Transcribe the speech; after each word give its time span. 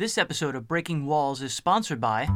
This 0.00 0.16
episode 0.16 0.54
of 0.56 0.66
Breaking 0.66 1.04
Walls 1.04 1.42
is 1.42 1.52
sponsored 1.52 2.00
by. 2.00 2.26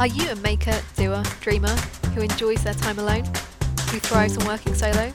Are 0.00 0.08
you 0.08 0.28
a 0.30 0.34
maker, 0.42 0.76
doer, 0.96 1.22
dreamer 1.42 1.76
who 2.16 2.22
enjoys 2.22 2.64
their 2.64 2.74
time 2.74 2.98
alone? 2.98 3.24
Who 3.92 4.00
thrives 4.00 4.36
on 4.36 4.48
working 4.48 4.74
solo? 4.74 5.12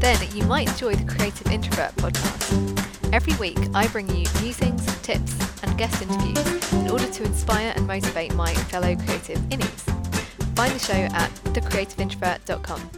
Then 0.00 0.18
you 0.34 0.42
might 0.42 0.70
enjoy 0.70 0.96
the 0.96 1.04
Creative 1.04 1.52
Introvert 1.52 1.94
podcast. 1.94 3.12
Every 3.12 3.36
week, 3.36 3.60
I 3.74 3.86
bring 3.86 4.08
you 4.08 4.26
musings, 4.40 4.84
tips, 5.02 5.62
and 5.62 5.78
guest 5.78 6.02
interviews 6.02 6.72
in 6.72 6.90
order 6.90 7.06
to 7.06 7.22
inspire 7.22 7.72
and 7.76 7.86
motivate 7.86 8.34
my 8.34 8.52
fellow 8.54 8.96
creative 8.96 9.38
innies. 9.50 10.56
Find 10.56 10.72
the 10.72 10.80
show 10.80 10.94
at 10.94 11.30
thecreativeintrovert.com. 11.54 12.90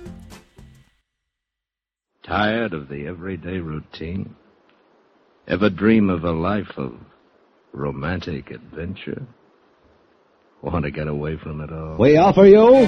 Tired 2.23 2.73
of 2.73 2.89
the 2.89 3.07
everyday 3.07 3.59
routine? 3.59 4.37
Ever 5.47 5.69
dream 5.69 6.09
of 6.09 6.25
a 6.25 6.31
life 6.33 6.79
of 6.79 6.95
romantic 7.75 8.51
adventure? 8.51 9.27
Want 10.63 10.87
to 10.87 10.91
get 10.91 11.07
away 11.07 11.37
from 11.37 11.61
it 11.61 11.71
all? 11.71 11.97
We 11.99 12.17
offer 12.17 12.47
you 12.47 12.87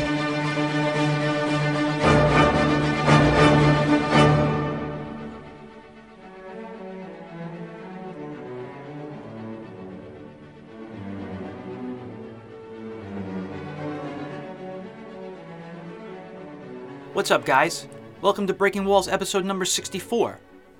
What's 17.12 17.30
up, 17.30 17.44
guys? 17.44 17.86
Welcome 18.22 18.46
to 18.46 18.54
Breaking 18.54 18.86
Walls 18.86 19.08
episode 19.08 19.44
number 19.44 19.66
64. 19.66 20.38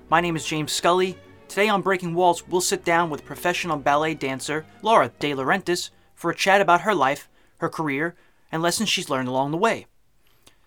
My 0.09 0.23
name 0.23 0.37
is 0.37 0.47
James 0.47 0.73
Scully. 0.73 1.19
Today 1.49 1.69
on 1.69 1.81
Breaking 1.81 2.15
Walls, 2.15 2.47
we'll 2.47 2.61
sit 2.61 2.85
down 2.85 3.09
with 3.09 3.25
professional 3.25 3.79
ballet 3.79 4.15
dancer 4.15 4.67
Laura 4.83 5.11
DeLaurentis 5.21 5.91
for 6.15 6.31
a 6.31 6.35
chat 6.35 6.61
about 6.61 6.83
her 6.83 6.95
life, 6.95 7.29
her 7.59 7.69
career, 7.69 8.15
and 8.53 8.63
lessons 8.63 8.89
she's 8.89 9.09
learned 9.09 9.29
along 9.29 9.53
the 9.53 9.57
way. 9.57 9.87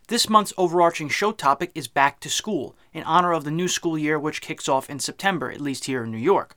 This 0.08 0.30
month's 0.30 0.53
overarching 0.58 1.09
show 1.09 1.31
topic 1.31 1.72
is 1.76 1.88
Back 1.88 2.20
to 2.22 2.30
School, 2.30 2.76
in 2.92 3.03
honor 3.03 3.34
of 3.34 3.44
the 3.44 3.52
new 3.52 3.68
school 3.68 3.98
year 3.98 4.18
which 4.18 4.42
kicks 4.42 4.68
off 4.68 4.90
in 4.90 5.00
September, 5.00 5.52
at 5.52 5.62
least 5.62 5.86
here 5.86 6.03
in 6.03 6.12
New 6.12 6.18
York. 6.18 6.56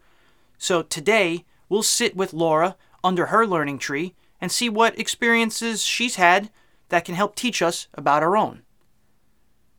So 0.56 0.80
today, 0.82 1.44
we'll 1.68 1.82
sit 1.82 2.16
with 2.16 2.32
Laura 2.32 2.76
under 3.04 3.26
her 3.26 3.46
learning 3.46 3.78
tree 3.78 4.14
and 4.40 4.50
see 4.50 4.70
what 4.70 4.98
experiences 4.98 5.84
she's 5.84 6.16
had 6.16 6.50
that 6.88 7.04
can 7.04 7.14
help 7.14 7.34
teach 7.34 7.60
us 7.60 7.88
about 7.92 8.22
our 8.22 8.36
own. 8.36 8.62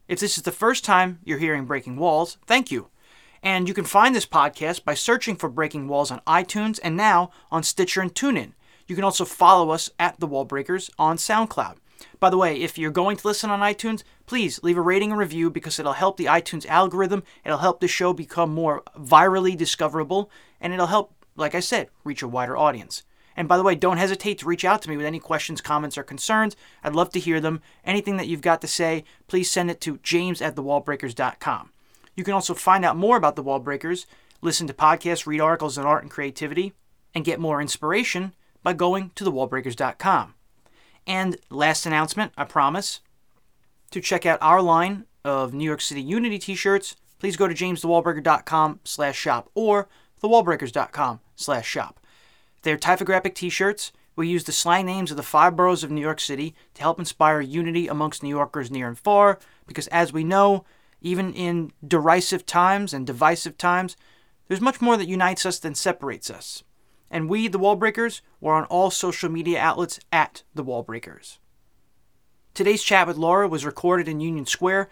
If 0.08 0.20
this 0.20 0.38
is 0.38 0.44
the 0.44 0.52
first 0.52 0.84
time 0.86 1.20
you're 1.24 1.40
hearing 1.40 1.66
Breaking 1.66 1.96
Walls, 1.96 2.38
thank 2.46 2.70
you. 2.70 2.90
And 3.44 3.68
you 3.68 3.74
can 3.74 3.84
find 3.84 4.16
this 4.16 4.26
podcast 4.26 4.86
by 4.86 4.94
searching 4.94 5.36
for 5.36 5.50
Breaking 5.50 5.90
Walls 5.90 6.12
on 6.12 6.22
iTunes 6.26 6.80
and 6.82 6.96
now 6.96 7.30
on 7.52 7.62
Stitcher 7.62 8.00
and 8.00 8.16
TuneIn. 8.16 8.54
You 8.88 8.96
can 8.96 9.04
also 9.04 9.26
follow 9.26 9.72
us 9.72 9.90
at 10.00 10.18
The 10.22 10.28
Wall 10.28 10.46
Breakers 10.46 10.90
on 10.98 11.18
SoundCloud. 11.18 11.76
By 12.22 12.30
the 12.30 12.38
way, 12.38 12.62
if 12.62 12.78
you're 12.78 12.90
going 12.90 13.18
to 13.18 13.28
listen 13.28 13.50
on 13.50 13.60
iTunes, 13.60 14.04
please 14.28 14.64
leave 14.64 14.78
a 14.78 14.82
rating 14.82 15.12
and 15.12 15.20
review 15.20 15.50
because 15.50 15.78
it'll 15.78 15.92
help 15.92 16.16
the 16.16 16.26
iTunes 16.26 16.66
algorithm, 16.68 17.24
it'll 17.44 17.58
help 17.58 17.82
the 17.82 17.88
show 17.90 18.14
become 18.14 18.54
more 18.54 18.82
virally 18.98 19.58
discoverable, 19.58 20.32
and 20.62 20.72
it'll 20.72 20.88
help, 20.88 21.14
like 21.36 21.54
I 21.54 21.60
said, 21.60 21.90
reach 22.06 22.22
a 22.22 22.30
wider 22.30 22.56
audience. 22.56 23.04
And 23.36 23.50
by 23.50 23.58
the 23.58 23.64
way, 23.64 23.76
don't 23.76 23.98
hesitate 23.98 24.38
to 24.38 24.46
reach 24.46 24.64
out 24.64 24.82
to 24.84 24.90
me 24.90 24.96
with 24.96 25.06
any 25.06 25.20
questions, 25.20 25.60
comments, 25.60 25.98
or 25.98 26.04
concerns. 26.04 26.56
I'd 26.82 26.96
love 26.96 27.10
to 27.12 27.20
hear 27.20 27.42
them. 27.42 27.62
Anything 27.84 28.16
that 28.18 28.28
you've 28.28 28.42
got 28.42 28.62
to 28.62 28.68
say, 28.68 29.04
please 29.28 29.52
send 29.52 29.70
it 29.70 29.82
to 29.82 30.00
james 30.02 30.42
at 30.42 30.56
thewallbreakers.com. 30.56 31.72
You 32.16 32.24
can 32.24 32.34
also 32.34 32.54
find 32.54 32.86
out 32.86 32.98
more 32.98 33.18
about 33.18 33.36
the 33.36 33.44
Wallbreakers, 33.44 34.06
listen 34.42 34.68
to 34.68 34.74
podcasts, 34.74 35.26
read 35.26 35.42
articles 35.42 35.78
on 35.78 35.86
art 35.86 36.04
and 36.04 36.12
creativity, 36.12 36.74
and 37.14 37.26
get 37.26 37.40
more 37.40 37.62
inspiration 37.62 38.34
by 38.62 38.74
going 38.74 39.12
to 39.16 39.24
thewallbreakers.com. 39.24 40.36
And 41.06 41.38
last 41.50 41.86
announcement, 41.86 42.32
I 42.38 42.46
promise, 42.46 43.02
to 43.92 44.02
check 44.02 44.26
out 44.26 44.40
our 44.42 44.62
line 44.62 45.06
of 45.24 45.54
New 45.54 45.66
York 45.66 45.82
City 45.82 46.02
Unity 46.02 46.40
t-shirts, 46.40 46.96
please 47.20 47.38
go 47.38 47.48
to 47.48 47.54
jamesthewallbreaker.com 47.54 48.80
slash 48.84 49.18
shop 49.18 49.50
or 49.54 49.88
thewallbreakers.com 50.22 51.20
slash 51.36 51.68
shop. 51.68 52.00
They're 52.62 52.78
typographic 52.78 53.36
t-shirts. 53.36 53.92
We 54.16 54.28
use 54.28 54.44
the 54.44 54.52
slang 54.52 54.86
names 54.86 55.12
of 55.12 55.18
the 55.18 55.24
five 55.24 55.56
boroughs 55.56 55.84
of 55.84 55.92
New 55.92 56.02
York 56.02 56.20
City 56.20 56.56
to 56.76 56.82
help 56.82 57.00
inspire 57.00 57.42
unity 57.42 57.88
amongst 57.88 58.24
New 58.24 58.30
Yorkers 58.30 58.72
near 58.72 58.88
and 58.88 58.98
far, 58.98 59.40
because 59.68 59.88
as 59.88 60.14
we 60.14 60.24
know, 60.24 60.64
even 61.04 61.34
in 61.34 61.72
derisive 61.86 62.46
times 62.46 62.94
and 62.94 63.06
divisive 63.06 63.58
times, 63.58 63.96
there's 64.48 64.62
much 64.62 64.82
more 64.82 64.98
that 64.98 65.08
unites 65.08 65.46
us 65.46 65.60
than 65.60 65.76
separates 65.76 66.32
us. 66.32 66.64
And 67.12 67.30
we, 67.30 67.48
the 67.48 67.60
Wallbreakers, 67.60 68.22
were 68.42 68.56
on 68.56 68.66
all 68.66 68.90
social 68.90 69.30
media 69.30 69.60
outlets 69.60 70.00
at 70.12 70.44
the 70.56 70.64
Wallbreakers. 70.64 71.38
Today's 72.54 72.84
chat 72.84 73.06
with 73.06 73.18
Laura 73.18 73.48
was 73.48 73.66
recorded 73.66 74.08
in 74.08 74.20
Union 74.20 74.46
Square 74.46 74.90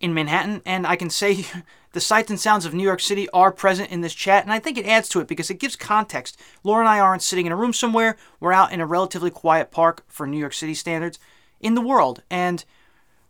in 0.00 0.14
Manhattan, 0.14 0.62
and 0.64 0.86
I 0.86 0.96
can 0.96 1.10
say 1.10 1.44
the 1.92 2.00
sights 2.00 2.30
and 2.30 2.38
sounds 2.38 2.64
of 2.64 2.72
New 2.72 2.84
York 2.84 3.00
City 3.00 3.28
are 3.30 3.50
present 3.50 3.90
in 3.90 4.00
this 4.00 4.14
chat, 4.14 4.44
and 4.44 4.52
I 4.52 4.60
think 4.60 4.78
it 4.78 4.86
adds 4.86 5.08
to 5.10 5.20
it 5.20 5.26
because 5.26 5.50
it 5.50 5.58
gives 5.58 5.74
context. 5.74 6.40
Laura 6.62 6.80
and 6.80 6.88
I 6.88 7.00
aren't 7.00 7.22
sitting 7.22 7.46
in 7.46 7.52
a 7.52 7.56
room 7.56 7.72
somewhere, 7.72 8.16
we're 8.40 8.52
out 8.52 8.72
in 8.72 8.80
a 8.80 8.86
relatively 8.86 9.30
quiet 9.30 9.70
park 9.70 10.04
for 10.06 10.26
New 10.26 10.38
York 10.38 10.52
City 10.52 10.74
standards 10.74 11.18
in 11.60 11.74
the 11.74 11.80
world, 11.80 12.22
and 12.30 12.64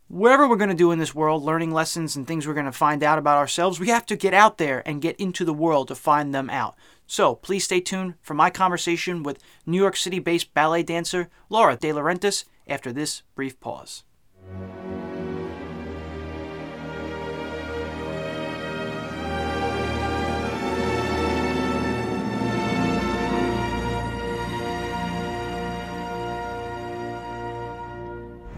whatever 0.09 0.49
we're 0.49 0.57
going 0.57 0.71
to 0.71 0.75
do 0.75 0.91
in 0.91 0.99
this 0.99 1.15
world, 1.15 1.43
learning 1.43 1.71
lessons 1.71 2.17
and 2.17 2.27
things 2.27 2.47
we're 2.47 2.55
going 2.55 2.67
to 2.67 2.73
find 2.73 3.03
out 3.03 3.19
about 3.19 3.39
ourselves, 3.39 3.79
we 3.79 3.89
have 3.89 4.07
to 4.07 4.17
get 4.17 4.35
out 4.35 4.59
there 4.59 4.83
and 4.87 5.03
get 5.03 5.17
into 5.17 5.45
the 5.45 5.55
world 5.55 5.89
to 5.89 5.95
find 5.95 6.35
them 6.35 6.51
out. 6.51 6.75
So 7.07 7.35
please 7.35 7.65
stay 7.65 7.81
tuned 7.81 8.15
for 8.21 8.35
my 8.35 8.51
conversation 8.51 9.23
with 9.23 9.43
New 9.65 9.79
York 9.79 9.97
City 9.97 10.19
based 10.19 10.53
ballet 10.55 10.83
dancer 10.83 11.29
Laura 11.49 11.77
DeLaurentis 11.77 12.45
after 12.67 12.93
this 12.93 13.23
brief 13.35 13.61
pause. 13.61 14.05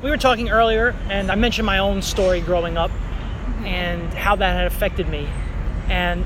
We 0.02 0.08
were 0.08 0.16
talking 0.16 0.48
earlier, 0.48 0.94
and 1.10 1.30
I 1.30 1.34
mentioned 1.34 1.66
my 1.66 1.78
own 1.78 2.00
story 2.00 2.40
growing 2.40 2.78
up 2.78 2.90
and 3.64 4.02
how 4.14 4.34
that 4.36 4.56
had 4.56 4.66
affected 4.66 5.08
me. 5.08 5.28
And 5.88 6.24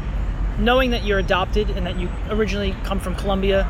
knowing 0.61 0.91
that 0.91 1.05
you're 1.05 1.19
adopted 1.19 1.71
and 1.71 1.85
that 1.87 1.99
you 1.99 2.09
originally 2.31 2.77
come 2.85 3.01
from 3.01 3.17
Colombia, 3.17 3.69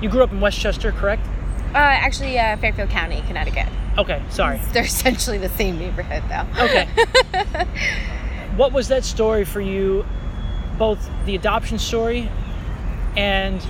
you 0.00 0.08
grew 0.08 0.22
up 0.22 0.32
in 0.32 0.40
Westchester, 0.40 0.92
correct? 0.92 1.26
Uh, 1.74 1.76
actually, 1.76 2.38
uh, 2.38 2.56
Fairfield 2.56 2.88
County, 2.88 3.22
Connecticut. 3.26 3.66
Okay, 3.98 4.22
sorry. 4.30 4.60
They're 4.72 4.84
essentially 4.84 5.36
the 5.36 5.50
same 5.50 5.78
neighborhood, 5.78 6.22
though. 6.30 6.64
Okay. 6.64 6.86
what 8.56 8.72
was 8.72 8.88
that 8.88 9.04
story 9.04 9.44
for 9.44 9.60
you, 9.60 10.06
both 10.78 11.06
the 11.26 11.34
adoption 11.34 11.78
story 11.78 12.30
and 13.14 13.60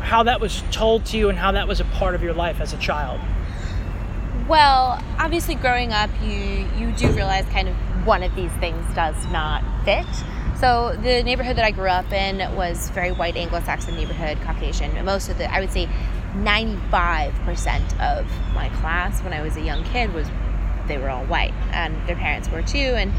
how 0.00 0.24
that 0.24 0.40
was 0.40 0.64
told 0.72 1.04
to 1.06 1.16
you 1.16 1.28
and 1.28 1.38
how 1.38 1.52
that 1.52 1.68
was 1.68 1.78
a 1.78 1.84
part 1.84 2.16
of 2.16 2.22
your 2.22 2.34
life 2.34 2.60
as 2.60 2.72
a 2.72 2.78
child? 2.78 3.20
Well, 4.48 4.98
obviously, 5.18 5.56
growing 5.56 5.92
up, 5.92 6.08
you 6.22 6.66
you 6.78 6.92
do 6.92 7.12
realize 7.12 7.44
kind 7.50 7.68
of 7.68 7.76
one 8.06 8.22
of 8.22 8.34
these 8.34 8.52
things 8.52 8.82
does 8.94 9.14
not 9.26 9.62
fit. 9.84 10.06
So 10.58 10.96
the 11.02 11.22
neighborhood 11.22 11.56
that 11.56 11.66
I 11.66 11.70
grew 11.70 11.88
up 11.88 12.10
in 12.12 12.38
was 12.56 12.88
very 12.90 13.12
white 13.12 13.36
Anglo-Saxon 13.36 13.94
neighborhood, 13.94 14.38
Caucasian. 14.40 15.04
Most 15.04 15.28
of 15.28 15.36
the, 15.36 15.52
I 15.52 15.60
would 15.60 15.70
say, 15.70 15.86
95% 16.34 18.00
of 18.00 18.26
my 18.54 18.70
class 18.80 19.22
when 19.22 19.34
I 19.34 19.42
was 19.42 19.56
a 19.56 19.60
young 19.60 19.84
kid 19.84 20.12
was 20.14 20.26
they 20.88 20.96
were 20.96 21.10
all 21.10 21.26
white, 21.26 21.52
and 21.72 21.94
their 22.08 22.16
parents 22.16 22.48
were 22.48 22.62
too, 22.62 22.78
and 22.78 23.12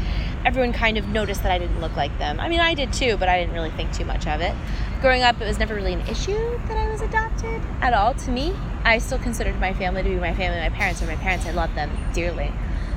everyone 0.44 0.72
kind 0.72 0.98
of 0.98 1.06
noticed 1.08 1.44
that 1.44 1.52
I 1.52 1.58
didn't 1.58 1.80
look 1.80 1.96
like 1.96 2.16
them. 2.18 2.40
I 2.40 2.48
mean, 2.48 2.60
I 2.60 2.74
did 2.74 2.92
too, 2.92 3.16
but 3.16 3.28
I 3.28 3.38
didn't 3.38 3.54
really 3.54 3.70
think 3.70 3.92
too 3.92 4.04
much 4.04 4.26
of 4.26 4.40
it. 4.40 4.54
Growing 5.00 5.22
up, 5.22 5.40
it 5.40 5.46
was 5.46 5.58
never 5.58 5.74
really 5.74 5.94
an 5.94 6.06
issue 6.08 6.58
that 6.68 6.76
I 6.76 6.90
was 6.90 7.00
adopted 7.00 7.62
at 7.80 7.94
all 7.94 8.12
to 8.12 8.30
me. 8.30 8.54
I 8.84 8.98
still 8.98 9.18
considered 9.18 9.58
my 9.58 9.72
family 9.72 10.02
to 10.02 10.08
be 10.10 10.16
my 10.16 10.34
family. 10.34 10.60
My 10.60 10.68
parents 10.68 11.02
are 11.02 11.06
my 11.06 11.16
parents. 11.16 11.46
I 11.46 11.52
love 11.52 11.74
them 11.74 11.90
dearly, 12.12 12.52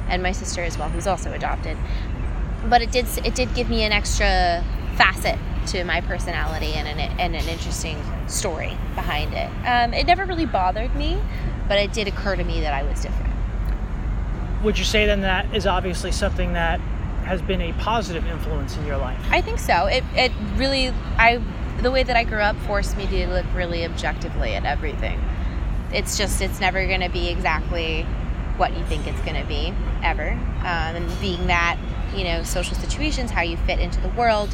and 0.09 0.21
my 0.21 0.33
sister 0.33 0.61
as 0.61 0.77
well, 0.77 0.89
who's 0.89 1.07
also 1.07 1.31
adopted. 1.31 1.77
But 2.65 2.81
it 2.81 2.91
did 2.91 3.05
it 3.23 3.35
did 3.35 3.53
give 3.55 3.69
me 3.69 3.83
an 3.83 3.93
extra 3.93 4.65
facet 4.97 5.39
to 5.67 5.85
my 5.85 6.01
personality 6.01 6.73
and 6.73 6.89
an, 6.89 6.99
and 6.99 7.35
an 7.37 7.47
interesting 7.47 7.97
story 8.27 8.77
behind 8.95 9.33
it. 9.33 9.49
Um, 9.65 9.93
it 9.93 10.05
never 10.05 10.25
really 10.25 10.45
bothered 10.45 10.93
me, 10.95 11.17
but 11.69 11.77
it 11.77 11.93
did 11.93 12.09
occur 12.09 12.35
to 12.35 12.43
me 12.43 12.59
that 12.59 12.73
I 12.73 12.83
was 12.83 13.01
different. 13.01 13.33
Would 14.61 14.77
you 14.77 14.85
say 14.85 15.05
then 15.05 15.21
that 15.21 15.55
is 15.55 15.65
obviously 15.65 16.11
something 16.11 16.51
that 16.51 16.81
has 17.23 17.41
been 17.41 17.61
a 17.61 17.71
positive 17.73 18.25
influence 18.27 18.75
in 18.75 18.85
your 18.85 18.97
life? 18.97 19.19
I 19.29 19.39
think 19.39 19.59
so. 19.59 19.85
It, 19.85 20.03
it 20.15 20.33
really, 20.57 20.89
I, 21.17 21.41
the 21.81 21.91
way 21.91 22.03
that 22.03 22.15
I 22.15 22.23
grew 22.23 22.39
up 22.39 22.55
forced 22.61 22.97
me 22.97 23.07
to 23.07 23.27
look 23.27 23.45
really 23.53 23.85
objectively 23.85 24.55
at 24.55 24.65
everything. 24.65 25.19
It's 25.91 26.17
just, 26.17 26.41
it's 26.41 26.59
never 26.59 26.85
going 26.87 27.01
to 27.01 27.09
be 27.09 27.29
exactly 27.29 28.03
what 28.57 28.75
you 28.77 28.83
think 28.85 29.07
it's 29.07 29.21
going 29.21 29.41
to 29.41 29.47
be, 29.47 29.73
ever. 30.03 30.31
Um, 30.31 30.95
and 30.95 31.21
being 31.21 31.47
that 31.47 31.77
you 32.15 32.23
know, 32.23 32.43
social 32.43 32.75
situations, 32.75 33.31
how 33.31 33.41
you 33.41 33.57
fit 33.57 33.79
into 33.79 33.99
the 34.01 34.09
world. 34.09 34.53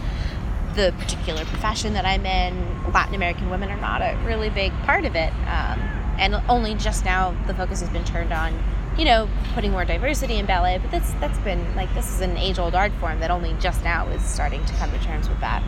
The 0.76 0.94
particular 1.00 1.46
profession 1.46 1.94
that 1.94 2.06
I'm 2.06 2.26
in, 2.26 2.92
Latin 2.94 3.16
American 3.16 3.50
women 3.50 3.70
are 3.70 3.80
not 3.80 4.02
a 4.02 4.18
really 4.26 4.50
big 4.50 4.72
part 4.84 5.06
of 5.06 5.16
it. 5.16 5.32
Um, 5.48 5.80
and 6.20 6.36
only 6.48 6.76
just 6.76 7.06
now 7.06 7.36
the 7.48 7.54
focus 7.54 7.80
has 7.82 7.90
been 7.90 8.06
turned 8.06 8.34
on 8.34 8.54
you 8.98 9.06
know, 9.06 9.30
putting 9.54 9.72
more 9.72 9.86
diversity 9.86 10.36
in 10.36 10.46
ballet, 10.46 10.78
but 10.78 10.92
that's 10.92 11.14
that's 11.14 11.38
been 11.40 11.74
like 11.74 11.94
this 11.94 12.14
is 12.14 12.20
an 12.20 12.36
age-old 12.36 12.76
art 12.76 12.92
form 13.00 13.22
that 13.22 13.32
only 13.32 13.56
just 13.62 13.82
now 13.82 14.06
is 14.10 14.22
starting 14.22 14.66
to 14.66 14.74
come 14.74 14.92
to 14.92 15.00
terms 15.00 15.30
with 15.30 15.40
that. 15.40 15.64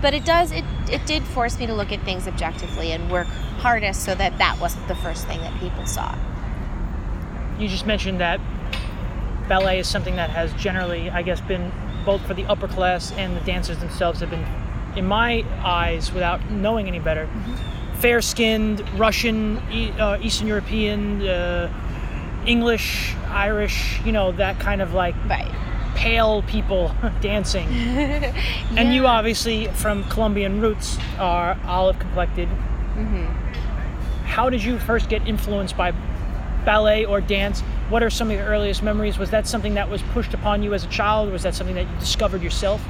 But 0.00 0.14
it 0.14 0.24
does 0.24 0.52
it 0.52 0.64
it 0.90 1.04
did 1.06 1.22
force 1.22 1.58
me 1.58 1.66
to 1.66 1.74
look 1.74 1.92
at 1.92 2.00
things 2.02 2.26
objectively 2.26 2.92
and 2.92 3.10
work 3.10 3.26
hardest 3.58 4.04
so 4.04 4.14
that 4.14 4.38
that 4.38 4.58
wasn't 4.60 4.86
the 4.88 4.94
first 4.96 5.26
thing 5.26 5.40
that 5.40 5.58
people 5.60 5.86
saw. 5.86 6.16
You 7.58 7.68
just 7.68 7.86
mentioned 7.86 8.20
that 8.20 8.40
ballet 9.48 9.78
is 9.78 9.88
something 9.88 10.16
that 10.16 10.30
has 10.30 10.52
generally, 10.54 11.10
I 11.10 11.22
guess, 11.22 11.40
been 11.40 11.70
both 12.04 12.20
for 12.26 12.34
the 12.34 12.44
upper 12.46 12.68
class 12.68 13.12
and 13.12 13.36
the 13.36 13.40
dancers 13.40 13.78
themselves 13.78 14.20
have 14.20 14.30
been, 14.30 14.44
in 14.96 15.06
my 15.06 15.44
eyes, 15.62 16.12
without 16.12 16.50
knowing 16.50 16.88
any 16.88 16.98
better, 16.98 17.26
mm-hmm. 17.26 18.00
fair-skinned 18.00 18.82
Russian, 18.98 19.58
uh, 19.98 20.18
Eastern 20.20 20.48
European. 20.48 21.26
Uh, 21.26 21.72
English, 22.46 23.14
Irish, 23.28 24.00
you 24.04 24.12
know, 24.12 24.32
that 24.32 24.58
kind 24.60 24.82
of 24.82 24.92
like 24.92 25.14
right. 25.26 25.50
Pale 25.94 26.42
people 26.42 26.94
dancing. 27.20 27.70
yeah. 27.72 28.34
And 28.76 28.94
you 28.94 29.06
obviously, 29.06 29.68
from 29.68 30.04
Colombian 30.04 30.60
roots, 30.60 30.98
are 31.18 31.58
olive 31.64 31.98
complected. 31.98 32.48
Mm-hmm. 32.48 33.24
How 34.26 34.50
did 34.50 34.64
you 34.64 34.78
first 34.78 35.08
get 35.08 35.26
influenced 35.28 35.76
by 35.76 35.92
ballet 36.64 37.04
or 37.04 37.20
dance? 37.20 37.60
What 37.88 38.02
are 38.02 38.10
some 38.10 38.30
of 38.30 38.36
your 38.36 38.46
earliest 38.46 38.82
memories? 38.82 39.18
Was 39.18 39.30
that 39.30 39.46
something 39.46 39.74
that 39.74 39.88
was 39.88 40.02
pushed 40.02 40.34
upon 40.34 40.62
you 40.62 40.74
as 40.74 40.84
a 40.84 40.88
child? 40.88 41.30
was 41.30 41.42
that 41.42 41.54
something 41.54 41.76
that 41.76 41.88
you 41.88 41.98
discovered 41.98 42.42
yourself? 42.42 42.82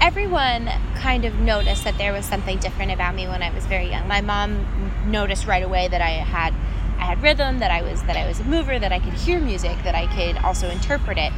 Everyone 0.00 0.70
kind 0.96 1.24
of 1.24 1.34
noticed 1.40 1.84
that 1.84 1.96
there 1.98 2.12
was 2.12 2.24
something 2.24 2.58
different 2.58 2.92
about 2.92 3.14
me 3.14 3.26
when 3.28 3.42
I 3.42 3.50
was 3.50 3.64
very 3.66 3.90
young. 3.90 4.06
My 4.08 4.20
mom 4.20 4.64
noticed 5.06 5.46
right 5.46 5.62
away 5.62 5.88
that 5.88 6.00
I 6.00 6.10
had 6.10 6.54
I 6.98 7.04
had 7.04 7.22
rhythm, 7.22 7.58
that 7.58 7.70
I 7.70 7.82
was 7.82 8.02
that 8.04 8.16
I 8.16 8.26
was 8.26 8.40
a 8.40 8.44
mover, 8.44 8.78
that 8.78 8.92
I 8.92 8.98
could 8.98 9.12
hear 9.12 9.38
music, 9.38 9.76
that 9.84 9.94
I 9.94 10.06
could 10.06 10.42
also 10.42 10.68
interpret 10.68 11.18
it. 11.18 11.32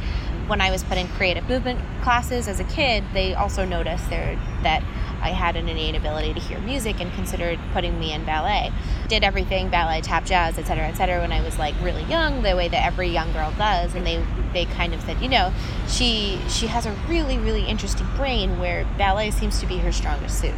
When 0.49 0.61
I 0.61 0.71
was 0.71 0.83
put 0.83 0.97
in 0.97 1.07
creative 1.09 1.47
movement 1.47 1.79
classes 2.01 2.47
as 2.47 2.59
a 2.59 2.63
kid, 2.63 3.03
they 3.13 3.35
also 3.35 3.65
noticed 3.65 4.09
there 4.09 4.35
that 4.63 4.83
I 5.21 5.29
had 5.29 5.55
an 5.55 5.69
innate 5.69 5.95
ability 5.95 6.33
to 6.33 6.39
hear 6.39 6.59
music 6.59 6.99
and 6.99 7.13
considered 7.13 7.59
putting 7.71 7.99
me 7.99 8.13
in 8.13 8.25
ballet. 8.25 8.71
Did 9.07 9.23
everything 9.23 9.69
ballet, 9.69 10.01
tap, 10.01 10.25
jazz, 10.25 10.57
etc., 10.57 10.87
etc. 10.87 11.19
when 11.19 11.31
I 11.31 11.43
was 11.43 11.59
like 11.59 11.75
really 11.83 12.03
young, 12.05 12.41
the 12.41 12.55
way 12.55 12.67
that 12.67 12.83
every 12.83 13.09
young 13.09 13.31
girl 13.31 13.51
does, 13.59 13.93
and 13.93 14.07
they 14.07 14.25
they 14.51 14.65
kind 14.65 14.95
of 14.95 15.01
said, 15.01 15.21
you 15.21 15.29
know, 15.29 15.53
she 15.87 16.41
she 16.49 16.65
has 16.65 16.87
a 16.87 16.93
really 17.07 17.37
really 17.37 17.65
interesting 17.67 18.07
brain 18.15 18.57
where 18.57 18.85
ballet 18.97 19.29
seems 19.29 19.59
to 19.59 19.67
be 19.67 19.77
her 19.77 19.91
strongest 19.91 20.41
suit, 20.41 20.55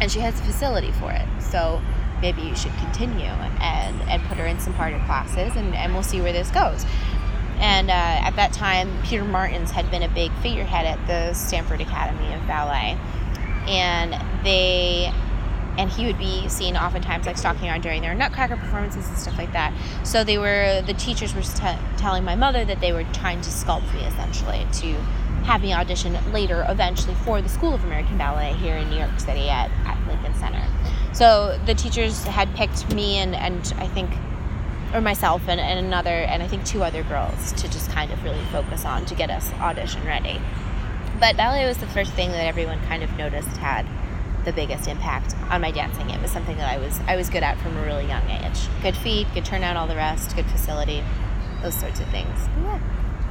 and 0.00 0.12
she 0.12 0.20
has 0.20 0.36
the 0.36 0.46
facility 0.46 0.92
for 0.92 1.10
it. 1.10 1.26
So 1.40 1.82
maybe 2.20 2.42
you 2.42 2.54
should 2.54 2.72
continue 2.74 3.24
and, 3.24 4.00
and 4.08 4.22
put 4.28 4.38
her 4.38 4.46
in 4.46 4.58
some 4.60 4.72
harder 4.74 4.98
classes 5.06 5.56
and, 5.56 5.74
and 5.74 5.92
we'll 5.92 6.04
see 6.04 6.20
where 6.20 6.32
this 6.32 6.50
goes. 6.52 6.86
And 7.62 7.90
uh, 7.90 7.92
at 7.92 8.36
that 8.36 8.52
time, 8.52 8.90
Peter 9.04 9.24
Martins 9.24 9.70
had 9.70 9.90
been 9.90 10.02
a 10.02 10.08
big 10.08 10.32
figurehead 10.42 10.84
at 10.84 11.06
the 11.06 11.32
Stamford 11.34 11.80
Academy 11.80 12.32
of 12.34 12.46
Ballet. 12.46 12.98
And 13.66 14.12
they 14.44 15.12
and 15.78 15.90
he 15.90 16.04
would 16.04 16.18
be 16.18 16.46
seen 16.50 16.76
oftentimes 16.76 17.24
like 17.24 17.38
stalking 17.38 17.66
around 17.66 17.80
during 17.80 18.02
their 18.02 18.12
nutcracker 18.14 18.56
performances 18.56 19.08
and 19.08 19.16
stuff 19.16 19.38
like 19.38 19.50
that 19.54 19.72
so 20.02 20.22
they 20.22 20.36
were 20.36 20.82
the 20.84 20.92
teachers 20.92 21.34
were 21.34 21.40
t- 21.40 21.78
telling 21.96 22.22
my 22.22 22.34
mother 22.34 22.62
that 22.62 22.78
they 22.82 22.92
were 22.92 23.04
trying 23.14 23.40
to 23.40 23.48
sculpt 23.48 23.90
me 23.94 24.00
essentially 24.02 24.66
to 24.70 24.92
have 25.44 25.62
me 25.62 25.72
audition 25.72 26.14
later 26.30 26.66
eventually 26.68 27.14
for 27.24 27.40
the 27.40 27.48
school 27.48 27.72
of 27.72 27.82
american 27.84 28.18
ballet 28.18 28.52
here 28.52 28.76
in 28.76 28.90
new 28.90 28.98
york 28.98 29.18
city 29.18 29.48
at, 29.48 29.70
at 29.86 29.96
lincoln 30.06 30.34
center 30.34 30.62
so 31.12 31.58
the 31.66 31.74
teachers 31.74 32.24
had 32.24 32.52
picked 32.54 32.92
me 32.94 33.16
and, 33.18 33.34
and 33.34 33.74
I 33.78 33.86
think, 33.86 34.10
or 34.92 35.00
myself 35.00 35.42
and, 35.48 35.60
and 35.60 35.84
another, 35.84 36.10
and 36.10 36.42
I 36.42 36.48
think 36.48 36.64
two 36.64 36.82
other 36.82 37.02
girls 37.02 37.52
to 37.52 37.68
just 37.68 37.90
kind 37.90 38.10
of 38.10 38.22
really 38.22 38.44
focus 38.46 38.84
on 38.84 39.04
to 39.06 39.14
get 39.14 39.30
us 39.30 39.52
audition 39.54 40.04
ready. 40.04 40.40
But 41.18 41.36
ballet 41.36 41.66
was 41.66 41.78
the 41.78 41.86
first 41.86 42.12
thing 42.12 42.30
that 42.32 42.44
everyone 42.46 42.80
kind 42.86 43.02
of 43.02 43.16
noticed 43.16 43.56
had 43.56 43.86
the 44.44 44.52
biggest 44.52 44.88
impact 44.88 45.34
on 45.50 45.60
my 45.60 45.70
dancing. 45.70 46.10
It 46.10 46.20
was 46.20 46.30
something 46.30 46.56
that 46.56 46.68
I 46.68 46.78
was 46.78 46.98
I 47.06 47.16
was 47.16 47.30
good 47.30 47.42
at 47.42 47.58
from 47.58 47.76
a 47.76 47.84
really 47.84 48.06
young 48.06 48.28
age. 48.28 48.58
Good 48.82 48.96
feet, 48.96 49.26
good 49.34 49.44
turnout, 49.44 49.76
all 49.76 49.86
the 49.86 49.96
rest, 49.96 50.34
good 50.34 50.46
facility, 50.46 51.02
those 51.62 51.74
sorts 51.74 52.00
of 52.00 52.08
things. 52.08 52.36
Yeah. 52.64 52.80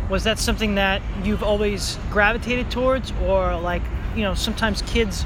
Was 0.09 0.23
that 0.23 0.39
something 0.39 0.75
that 0.75 1.01
you've 1.23 1.43
always 1.43 1.97
gravitated 2.09 2.71
towards, 2.71 3.11
or 3.23 3.57
like 3.57 3.83
you 4.15 4.23
know 4.23 4.33
sometimes 4.33 4.81
kids 4.83 5.25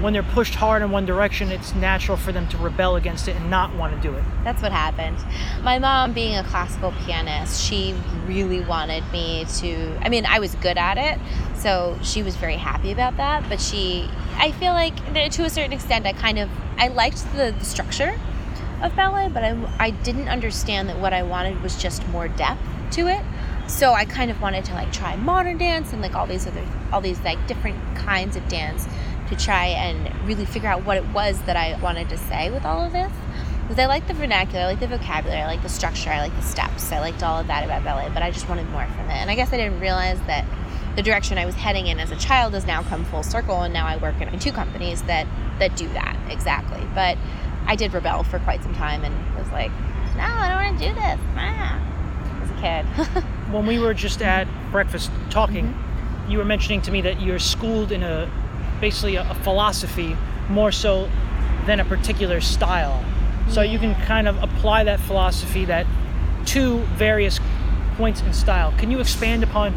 when 0.00 0.12
they're 0.12 0.22
pushed 0.22 0.54
hard 0.54 0.82
in 0.82 0.90
one 0.90 1.06
direction, 1.06 1.50
it's 1.50 1.74
natural 1.74 2.16
for 2.16 2.30
them 2.30 2.46
to 2.48 2.58
rebel 2.58 2.96
against 2.96 3.28
it 3.28 3.36
and 3.36 3.50
not 3.50 3.74
want 3.74 3.94
to 3.94 4.00
do 4.08 4.14
it. 4.14 4.22
That's 4.44 4.62
what 4.62 4.72
happened. 4.72 5.16
My 5.62 5.78
mom, 5.78 6.12
being 6.12 6.36
a 6.36 6.44
classical 6.44 6.92
pianist, 7.04 7.62
she 7.62 7.94
really 8.26 8.60
wanted 8.60 9.10
me 9.10 9.46
to. 9.58 9.98
I 10.02 10.08
mean, 10.08 10.26
I 10.26 10.38
was 10.38 10.54
good 10.56 10.76
at 10.76 10.98
it, 10.98 11.18
so 11.56 11.98
she 12.02 12.22
was 12.22 12.36
very 12.36 12.56
happy 12.56 12.92
about 12.92 13.16
that. 13.16 13.48
But 13.48 13.60
she, 13.60 14.08
I 14.36 14.52
feel 14.52 14.72
like 14.72 14.94
to 15.14 15.44
a 15.44 15.50
certain 15.50 15.72
extent, 15.72 16.06
I 16.06 16.12
kind 16.12 16.38
of 16.38 16.50
I 16.76 16.88
liked 16.88 17.24
the, 17.34 17.54
the 17.58 17.64
structure 17.64 18.18
of 18.82 18.94
ballet, 18.94 19.28
but 19.28 19.42
I, 19.42 19.56
I 19.78 19.90
didn't 19.90 20.28
understand 20.28 20.88
that 20.90 20.98
what 20.98 21.14
I 21.14 21.22
wanted 21.22 21.62
was 21.62 21.76
just 21.80 22.06
more 22.08 22.28
depth 22.28 22.60
to 22.92 23.08
it 23.08 23.24
so 23.66 23.92
I 23.92 24.04
kind 24.04 24.30
of 24.30 24.40
wanted 24.40 24.64
to 24.66 24.74
like 24.74 24.92
try 24.92 25.16
modern 25.16 25.58
dance 25.58 25.92
and 25.92 26.00
like 26.00 26.14
all 26.14 26.26
these 26.26 26.46
other 26.46 26.64
all 26.92 27.00
these 27.00 27.20
like 27.20 27.44
different 27.46 27.76
kinds 27.96 28.36
of 28.36 28.46
dance 28.48 28.86
to 29.28 29.36
try 29.36 29.66
and 29.66 30.26
really 30.26 30.44
figure 30.44 30.68
out 30.68 30.84
what 30.84 30.96
it 30.96 31.06
was 31.08 31.40
that 31.42 31.56
I 31.56 31.78
wanted 31.80 32.08
to 32.10 32.18
say 32.18 32.50
with 32.50 32.64
all 32.64 32.84
of 32.84 32.92
this. 32.92 33.12
Because 33.62 33.80
I 33.80 33.86
like 33.86 34.06
the 34.06 34.14
vernacular, 34.14 34.60
I 34.60 34.66
like 34.66 34.78
the 34.78 34.86
vocabulary, 34.86 35.40
I 35.40 35.46
like 35.46 35.62
the 35.62 35.68
structure, 35.68 36.10
I 36.10 36.20
like 36.20 36.36
the 36.36 36.42
steps, 36.42 36.92
I 36.92 37.00
liked 37.00 37.24
all 37.24 37.40
of 37.40 37.48
that 37.48 37.64
about 37.64 37.82
ballet, 37.82 38.08
but 38.14 38.22
I 38.22 38.30
just 38.30 38.48
wanted 38.48 38.70
more 38.70 38.86
from 38.86 39.10
it. 39.10 39.14
And 39.14 39.28
I 39.28 39.34
guess 39.34 39.52
I 39.52 39.56
didn't 39.56 39.80
realize 39.80 40.20
that 40.28 40.44
the 40.94 41.02
direction 41.02 41.36
I 41.36 41.46
was 41.46 41.56
heading 41.56 41.88
in 41.88 41.98
as 41.98 42.12
a 42.12 42.16
child 42.16 42.54
has 42.54 42.64
now 42.64 42.82
come 42.84 43.04
full 43.04 43.24
circle, 43.24 43.62
and 43.62 43.74
now 43.74 43.86
I 43.86 43.96
work 43.96 44.20
in 44.20 44.38
two 44.38 44.52
companies 44.52 45.02
that 45.02 45.26
that 45.58 45.76
do 45.76 45.88
that 45.88 46.16
exactly. 46.30 46.80
But 46.94 47.18
I 47.66 47.74
did 47.74 47.92
rebel 47.92 48.22
for 48.22 48.38
quite 48.38 48.62
some 48.62 48.74
time 48.74 49.04
and 49.04 49.36
was 49.36 49.50
like, 49.50 49.72
no, 50.16 50.22
I 50.22 50.48
don't 50.48 50.64
want 50.64 50.78
to 50.78 50.88
do 50.88 50.94
this. 50.94 51.18
Ah, 51.34 52.05
kid. 52.60 52.84
when 53.50 53.66
we 53.66 53.78
were 53.78 53.94
just 53.94 54.22
at 54.22 54.46
breakfast 54.70 55.10
talking, 55.30 55.66
mm-hmm. 55.66 56.30
you 56.30 56.38
were 56.38 56.44
mentioning 56.44 56.82
to 56.82 56.90
me 56.90 57.00
that 57.02 57.20
you're 57.20 57.38
schooled 57.38 57.92
in 57.92 58.02
a 58.02 58.30
basically 58.80 59.16
a, 59.16 59.28
a 59.30 59.34
philosophy 59.34 60.16
more 60.48 60.72
so 60.72 61.08
than 61.66 61.80
a 61.80 61.84
particular 61.84 62.40
style. 62.40 63.04
So 63.48 63.62
you 63.62 63.78
can 63.78 63.94
kind 64.06 64.28
of 64.28 64.42
apply 64.42 64.84
that 64.84 65.00
philosophy 65.00 65.64
that 65.66 65.86
to 66.46 66.78
various 66.96 67.40
points 67.96 68.20
in 68.20 68.32
style. 68.32 68.72
Can 68.78 68.90
you 68.90 69.00
expand 69.00 69.42
upon 69.42 69.72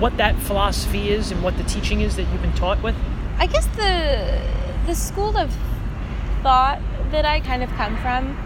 what 0.00 0.16
that 0.16 0.36
philosophy 0.36 1.10
is 1.10 1.30
and 1.30 1.42
what 1.42 1.56
the 1.56 1.64
teaching 1.64 2.00
is 2.00 2.16
that 2.16 2.22
you've 2.24 2.42
been 2.42 2.54
taught 2.54 2.82
with? 2.82 2.94
I 3.38 3.46
guess 3.46 3.66
the 3.76 4.40
the 4.86 4.94
school 4.94 5.36
of 5.36 5.54
thought 6.42 6.80
that 7.10 7.24
I 7.24 7.40
kind 7.40 7.62
of 7.62 7.70
come 7.70 7.96
from 7.98 8.36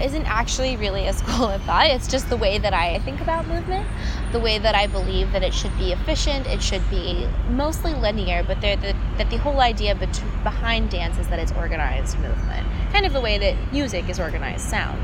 isn't 0.00 0.26
actually 0.26 0.76
really 0.76 1.06
a 1.08 1.12
school 1.12 1.46
of 1.46 1.62
thought. 1.62 1.86
It's 1.86 2.08
just 2.08 2.28
the 2.28 2.36
way 2.36 2.58
that 2.58 2.74
I 2.74 2.98
think 3.00 3.20
about 3.20 3.46
movement, 3.46 3.86
the 4.32 4.40
way 4.40 4.58
that 4.58 4.74
I 4.74 4.86
believe 4.86 5.32
that 5.32 5.42
it 5.42 5.54
should 5.54 5.76
be 5.78 5.92
efficient, 5.92 6.46
it 6.46 6.62
should 6.62 6.88
be 6.90 7.26
mostly 7.48 7.94
linear, 7.94 8.42
but 8.42 8.60
the, 8.60 8.76
that 9.18 9.30
the 9.30 9.38
whole 9.38 9.60
idea 9.60 9.94
bet- 9.94 10.22
behind 10.42 10.90
dance 10.90 11.18
is 11.18 11.28
that 11.28 11.38
it's 11.38 11.52
organized 11.52 12.18
movement, 12.20 12.66
kind 12.92 13.06
of 13.06 13.12
the 13.12 13.20
way 13.20 13.38
that 13.38 13.72
music 13.72 14.08
is 14.08 14.18
organized 14.18 14.68
sound. 14.68 15.00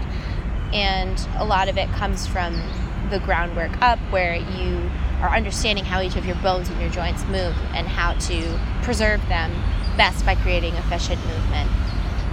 And 0.74 1.20
a 1.36 1.44
lot 1.44 1.68
of 1.68 1.78
it 1.78 1.88
comes 1.90 2.26
from 2.26 2.60
the 3.10 3.20
groundwork 3.20 3.80
up 3.80 3.98
where 4.10 4.34
you 4.34 4.90
are 5.20 5.34
understanding 5.34 5.84
how 5.84 6.00
each 6.00 6.16
of 6.16 6.26
your 6.26 6.36
bones 6.36 6.68
and 6.68 6.80
your 6.80 6.90
joints 6.90 7.24
move 7.24 7.54
and 7.72 7.86
how 7.86 8.12
to 8.14 8.58
preserve 8.82 9.20
them 9.28 9.50
best 9.96 10.26
by 10.26 10.34
creating 10.34 10.74
efficient 10.74 11.24
movement 11.26 11.70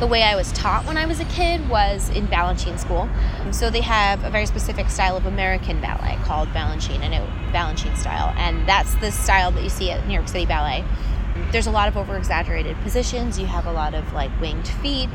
the 0.04 0.08
way 0.08 0.22
I 0.22 0.36
was 0.36 0.52
taught 0.52 0.86
when 0.86 0.98
I 0.98 1.06
was 1.06 1.22
a 1.22 1.26
kid 1.26 1.70
was 1.70 2.10
in 2.10 2.28
Balanchine 2.28 2.78
school. 2.78 3.08
So 3.54 3.70
they 3.70 3.80
have 3.80 4.22
a 4.26 4.30
very 4.30 4.46
specific 4.46 4.90
style 4.90 5.16
of 5.16 5.26
American 5.26 5.80
ballet 5.80 6.18
called 6.26 6.50
Balanchine, 6.50 7.00
and 7.00 7.14
it 7.14 7.22
Balanchine 7.54 7.96
style, 7.96 8.34
and 8.36 8.68
that's 8.68 8.96
the 8.96 9.14
style 9.14 9.52
that 9.52 9.64
you 9.64 9.70
see 9.70 9.92
at 9.92 10.06
New 10.06 10.14
York 10.14 10.28
City 10.28 10.46
Ballet. 10.46 10.84
There's 11.54 11.68
a 11.68 11.72
lot 11.72 11.88
of 11.88 11.96
over 11.96 12.18
exaggerated 12.18 12.76
positions. 12.82 13.40
You 13.40 13.46
have 13.46 13.66
a 13.66 13.72
lot 13.72 13.94
of 13.94 14.12
like 14.12 14.30
winged 14.42 14.68
feet, 14.68 15.08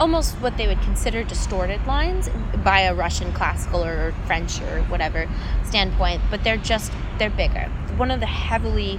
almost 0.00 0.34
what 0.36 0.56
they 0.56 0.66
would 0.66 0.80
consider 0.80 1.22
distorted 1.24 1.86
lines 1.86 2.30
by 2.64 2.80
a 2.80 2.94
Russian 2.94 3.34
classical 3.34 3.84
or 3.84 4.14
French 4.24 4.62
or 4.62 4.80
whatever 4.84 5.28
standpoint, 5.64 6.22
but 6.30 6.42
they're 6.42 6.56
just 6.56 6.90
they're 7.18 7.28
bigger. 7.28 7.70
One 7.98 8.10
of 8.10 8.20
the 8.20 8.26
heavily 8.26 8.98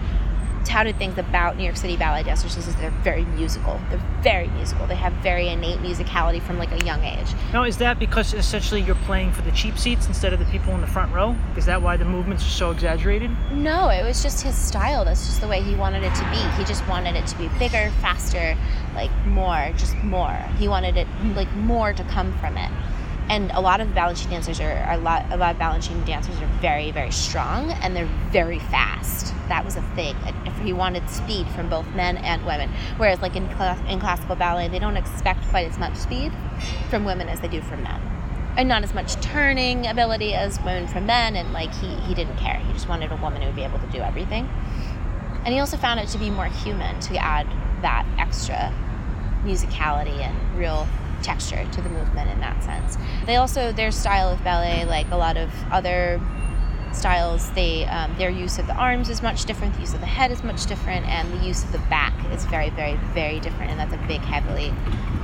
touted 0.65 0.97
things 0.97 1.17
about 1.17 1.57
New 1.57 1.63
York 1.63 1.77
City 1.77 1.97
ballet 1.97 2.23
dancers 2.23 2.57
is 2.57 2.65
that 2.65 2.77
they're 2.79 2.89
very 3.03 3.25
musical. 3.25 3.79
They're 3.89 4.01
very 4.21 4.47
musical. 4.49 4.87
They 4.87 4.95
have 4.95 5.13
very 5.13 5.49
innate 5.49 5.79
musicality 5.79 6.41
from 6.41 6.57
like 6.57 6.71
a 6.71 6.85
young 6.85 7.03
age. 7.03 7.27
Now, 7.51 7.63
is 7.63 7.77
that 7.77 7.99
because 7.99 8.33
essentially 8.33 8.81
you're 8.81 8.95
playing 8.95 9.31
for 9.31 9.41
the 9.41 9.51
cheap 9.51 9.77
seats 9.77 10.07
instead 10.07 10.33
of 10.33 10.39
the 10.39 10.45
people 10.45 10.73
in 10.73 10.81
the 10.81 10.87
front 10.87 11.13
row? 11.13 11.35
Is 11.57 11.65
that 11.65 11.81
why 11.81 11.97
the 11.97 12.05
movements 12.05 12.45
are 12.45 12.49
so 12.49 12.71
exaggerated? 12.71 13.31
No, 13.51 13.89
it 13.89 14.03
was 14.03 14.23
just 14.23 14.41
his 14.41 14.55
style. 14.55 15.05
That's 15.05 15.25
just 15.25 15.41
the 15.41 15.47
way 15.47 15.61
he 15.61 15.75
wanted 15.75 16.03
it 16.03 16.15
to 16.15 16.29
be. 16.31 16.57
He 16.57 16.63
just 16.65 16.87
wanted 16.87 17.15
it 17.15 17.27
to 17.27 17.37
be 17.37 17.47
bigger, 17.59 17.91
faster, 18.01 18.57
like 18.95 19.11
more, 19.25 19.71
just 19.77 19.95
more. 20.03 20.37
He 20.57 20.67
wanted 20.67 20.97
it 20.97 21.07
like 21.35 21.51
more 21.55 21.93
to 21.93 22.03
come 22.05 22.37
from 22.39 22.57
it 22.57 22.71
and 23.33 23.49
a 23.53 23.59
lot 23.59 23.81
of 23.81 23.87
Balanchine 23.89 24.29
dancers 24.29 24.59
are 24.59 24.85
a 24.91 24.97
lot 24.97 25.25
a 25.31 25.37
lot 25.37 25.55
of 25.55 25.59
Balanchine 25.59 26.05
dancers 26.05 26.39
are 26.39 26.47
very 26.61 26.91
very 26.91 27.11
strong 27.11 27.71
and 27.71 27.95
they're 27.95 28.09
very 28.29 28.59
fast. 28.59 29.33
That 29.49 29.65
was 29.65 29.75
a 29.75 29.81
thing. 29.95 30.15
if 30.45 30.55
He 30.59 30.71
wanted 30.71 31.09
speed 31.09 31.47
from 31.47 31.67
both 31.67 31.87
men 31.95 32.17
and 32.17 32.45
women. 32.45 32.69
Whereas 32.97 33.21
like 33.21 33.35
in 33.35 33.49
class, 33.55 33.79
in 33.89 33.99
classical 33.99 34.35
ballet, 34.35 34.67
they 34.67 34.77
don't 34.77 34.97
expect 34.97 35.41
quite 35.49 35.67
as 35.67 35.79
much 35.79 35.95
speed 35.95 36.31
from 36.89 37.05
women 37.05 37.27
as 37.27 37.41
they 37.41 37.47
do 37.47 37.61
from 37.61 37.81
men. 37.81 37.99
And 38.55 38.69
not 38.69 38.83
as 38.83 38.93
much 38.93 39.15
turning 39.15 39.87
ability 39.87 40.35
as 40.35 40.59
women 40.59 40.87
from 40.87 41.07
men 41.07 41.35
and 41.35 41.53
like 41.53 41.73
he 41.73 41.87
he 42.07 42.13
didn't 42.13 42.37
care. 42.37 42.57
He 42.57 42.71
just 42.71 42.87
wanted 42.87 43.11
a 43.11 43.15
woman 43.15 43.41
who 43.41 43.47
would 43.47 43.55
be 43.55 43.63
able 43.63 43.79
to 43.79 43.87
do 43.87 43.99
everything. 43.99 44.47
And 45.43 45.55
he 45.55 45.59
also 45.59 45.77
found 45.77 45.99
it 45.99 46.07
to 46.09 46.19
be 46.19 46.29
more 46.29 46.45
human 46.45 46.99
to 47.01 47.17
add 47.17 47.47
that 47.81 48.05
extra 48.19 48.71
musicality 49.43 50.19
and 50.21 50.57
real 50.57 50.87
texture 51.23 51.65
to 51.71 51.81
the 51.81 51.89
movement 51.89 52.29
in 52.29 52.39
that 52.39 52.63
sense. 52.63 52.97
They 53.25 53.37
also 53.37 53.71
their 53.71 53.91
style 53.91 54.29
of 54.29 54.43
ballet, 54.43 54.85
like 54.85 55.09
a 55.11 55.17
lot 55.17 55.37
of 55.37 55.49
other 55.71 56.21
styles, 56.91 57.49
they 57.53 57.85
um, 57.85 58.15
their 58.17 58.29
use 58.29 58.59
of 58.59 58.67
the 58.67 58.75
arms 58.75 59.09
is 59.09 59.23
much 59.23 59.45
different, 59.45 59.73
the 59.73 59.81
use 59.81 59.93
of 59.93 59.99
the 59.99 60.05
head 60.05 60.31
is 60.31 60.43
much 60.43 60.65
different, 60.67 61.07
and 61.07 61.33
the 61.33 61.45
use 61.45 61.63
of 61.63 61.71
the 61.71 61.79
back 61.89 62.13
is 62.31 62.45
very, 62.45 62.69
very, 62.69 62.95
very 63.13 63.39
different. 63.39 63.71
And 63.71 63.79
that's 63.79 63.93
a 63.93 64.07
big, 64.07 64.21
heavily, 64.21 64.71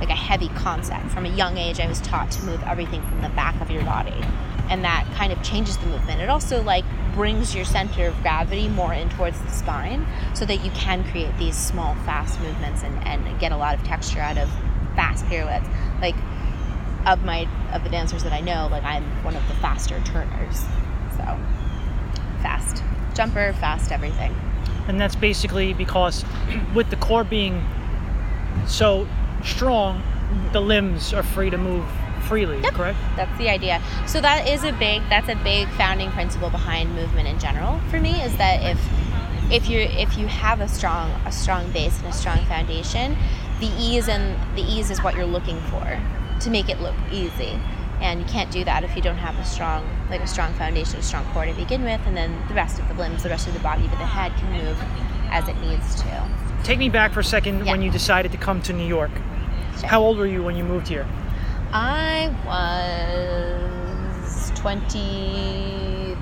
like 0.00 0.10
a 0.10 0.14
heavy 0.14 0.48
concept. 0.48 1.06
From 1.10 1.26
a 1.26 1.28
young 1.28 1.58
age, 1.58 1.78
I 1.78 1.86
was 1.86 2.00
taught 2.00 2.30
to 2.32 2.44
move 2.44 2.60
everything 2.64 3.02
from 3.02 3.22
the 3.22 3.28
back 3.30 3.60
of 3.60 3.70
your 3.70 3.84
body, 3.84 4.20
and 4.68 4.82
that 4.84 5.06
kind 5.14 5.32
of 5.32 5.40
changes 5.42 5.76
the 5.78 5.86
movement. 5.86 6.20
It 6.20 6.28
also 6.28 6.62
like 6.62 6.84
brings 7.14 7.54
your 7.54 7.64
center 7.64 8.06
of 8.06 8.20
gravity 8.22 8.68
more 8.68 8.92
in 8.92 9.08
towards 9.10 9.40
the 9.40 9.50
spine, 9.50 10.04
so 10.34 10.44
that 10.46 10.64
you 10.64 10.70
can 10.72 11.04
create 11.10 11.36
these 11.38 11.56
small, 11.56 11.94
fast 12.06 12.40
movements 12.40 12.82
and, 12.82 12.96
and 13.06 13.38
get 13.38 13.52
a 13.52 13.56
lot 13.56 13.74
of 13.76 13.84
texture 13.84 14.20
out 14.20 14.38
of 14.38 14.50
fast 14.96 15.26
pirouettes. 15.26 15.68
Like 16.00 16.16
of 17.06 17.24
my 17.24 17.48
of 17.72 17.84
the 17.84 17.90
dancers 17.90 18.22
that 18.24 18.32
I 18.32 18.40
know, 18.40 18.68
like 18.70 18.84
I'm 18.84 19.04
one 19.24 19.36
of 19.36 19.46
the 19.48 19.54
faster 19.54 20.00
turners. 20.04 20.60
So 21.16 21.38
fast 22.42 22.82
jumper, 23.14 23.52
fast 23.54 23.92
everything. 23.92 24.34
And 24.88 25.00
that's 25.00 25.16
basically 25.16 25.72
because 25.74 26.24
with 26.74 26.90
the 26.90 26.96
core 26.96 27.24
being 27.24 27.64
so 28.66 29.06
strong, 29.44 29.98
mm-hmm. 29.98 30.52
the 30.52 30.60
limbs 30.60 31.12
are 31.12 31.22
free 31.22 31.50
to 31.50 31.58
move 31.58 31.86
freely, 32.22 32.60
yep. 32.60 32.74
correct? 32.74 32.98
That's 33.16 33.36
the 33.38 33.48
idea. 33.48 33.82
So 34.06 34.20
that 34.20 34.48
is 34.48 34.64
a 34.64 34.72
big 34.72 35.02
that's 35.08 35.28
a 35.28 35.36
big 35.36 35.68
founding 35.70 36.10
principle 36.10 36.50
behind 36.50 36.94
movement 36.94 37.28
in 37.28 37.38
general 37.38 37.80
for 37.90 38.00
me 38.00 38.22
is 38.22 38.36
that 38.36 38.62
if 38.62 38.78
if 39.50 39.68
you 39.68 39.80
if 39.80 40.16
you 40.16 40.26
have 40.28 40.60
a 40.60 40.68
strong 40.68 41.10
a 41.26 41.32
strong 41.32 41.70
base 41.72 41.98
and 41.98 42.06
a 42.06 42.12
strong 42.12 42.38
foundation, 42.46 43.16
the 43.60 43.70
ease 43.78 44.08
and 44.08 44.36
the 44.56 44.62
ease 44.62 44.90
is 44.90 45.02
what 45.02 45.14
you're 45.14 45.26
looking 45.26 45.60
for 45.62 46.00
to 46.40 46.50
make 46.50 46.68
it 46.68 46.80
look 46.80 46.96
easy. 47.12 47.58
And 48.00 48.18
you 48.20 48.26
can't 48.26 48.50
do 48.50 48.64
that 48.64 48.82
if 48.82 48.96
you 48.96 49.02
don't 49.02 49.18
have 49.18 49.38
a 49.38 49.44
strong 49.44 49.86
like 50.08 50.22
a 50.22 50.26
strong 50.26 50.54
foundation 50.54 50.98
a 50.98 51.02
strong 51.02 51.24
core 51.32 51.44
to 51.44 51.52
begin 51.52 51.82
with 51.84 52.00
and 52.06 52.16
then 52.16 52.34
the 52.48 52.54
rest 52.54 52.80
of 52.80 52.88
the 52.88 52.94
limbs 52.94 53.22
the 53.22 53.28
rest 53.28 53.46
of 53.46 53.52
the 53.52 53.60
body 53.60 53.86
but 53.88 53.98
the 53.98 54.06
head 54.06 54.32
can 54.38 54.50
move 54.52 54.76
as 55.30 55.46
it 55.48 55.56
needs 55.60 56.00
to. 56.02 56.28
Take 56.64 56.78
me 56.78 56.88
back 56.88 57.12
for 57.12 57.20
a 57.20 57.24
second 57.24 57.66
yeah. 57.66 57.72
when 57.72 57.82
you 57.82 57.90
decided 57.90 58.32
to 58.32 58.38
come 58.38 58.62
to 58.62 58.72
new 58.72 58.86
york. 58.86 59.10
Sure. 59.78 59.88
how 59.88 60.02
old 60.02 60.16
were 60.18 60.26
you 60.26 60.42
when 60.42 60.56
you 60.56 60.64
moved 60.64 60.88
here? 60.88 61.06
I 61.72 62.34
was 64.24 64.50
22 64.58 66.16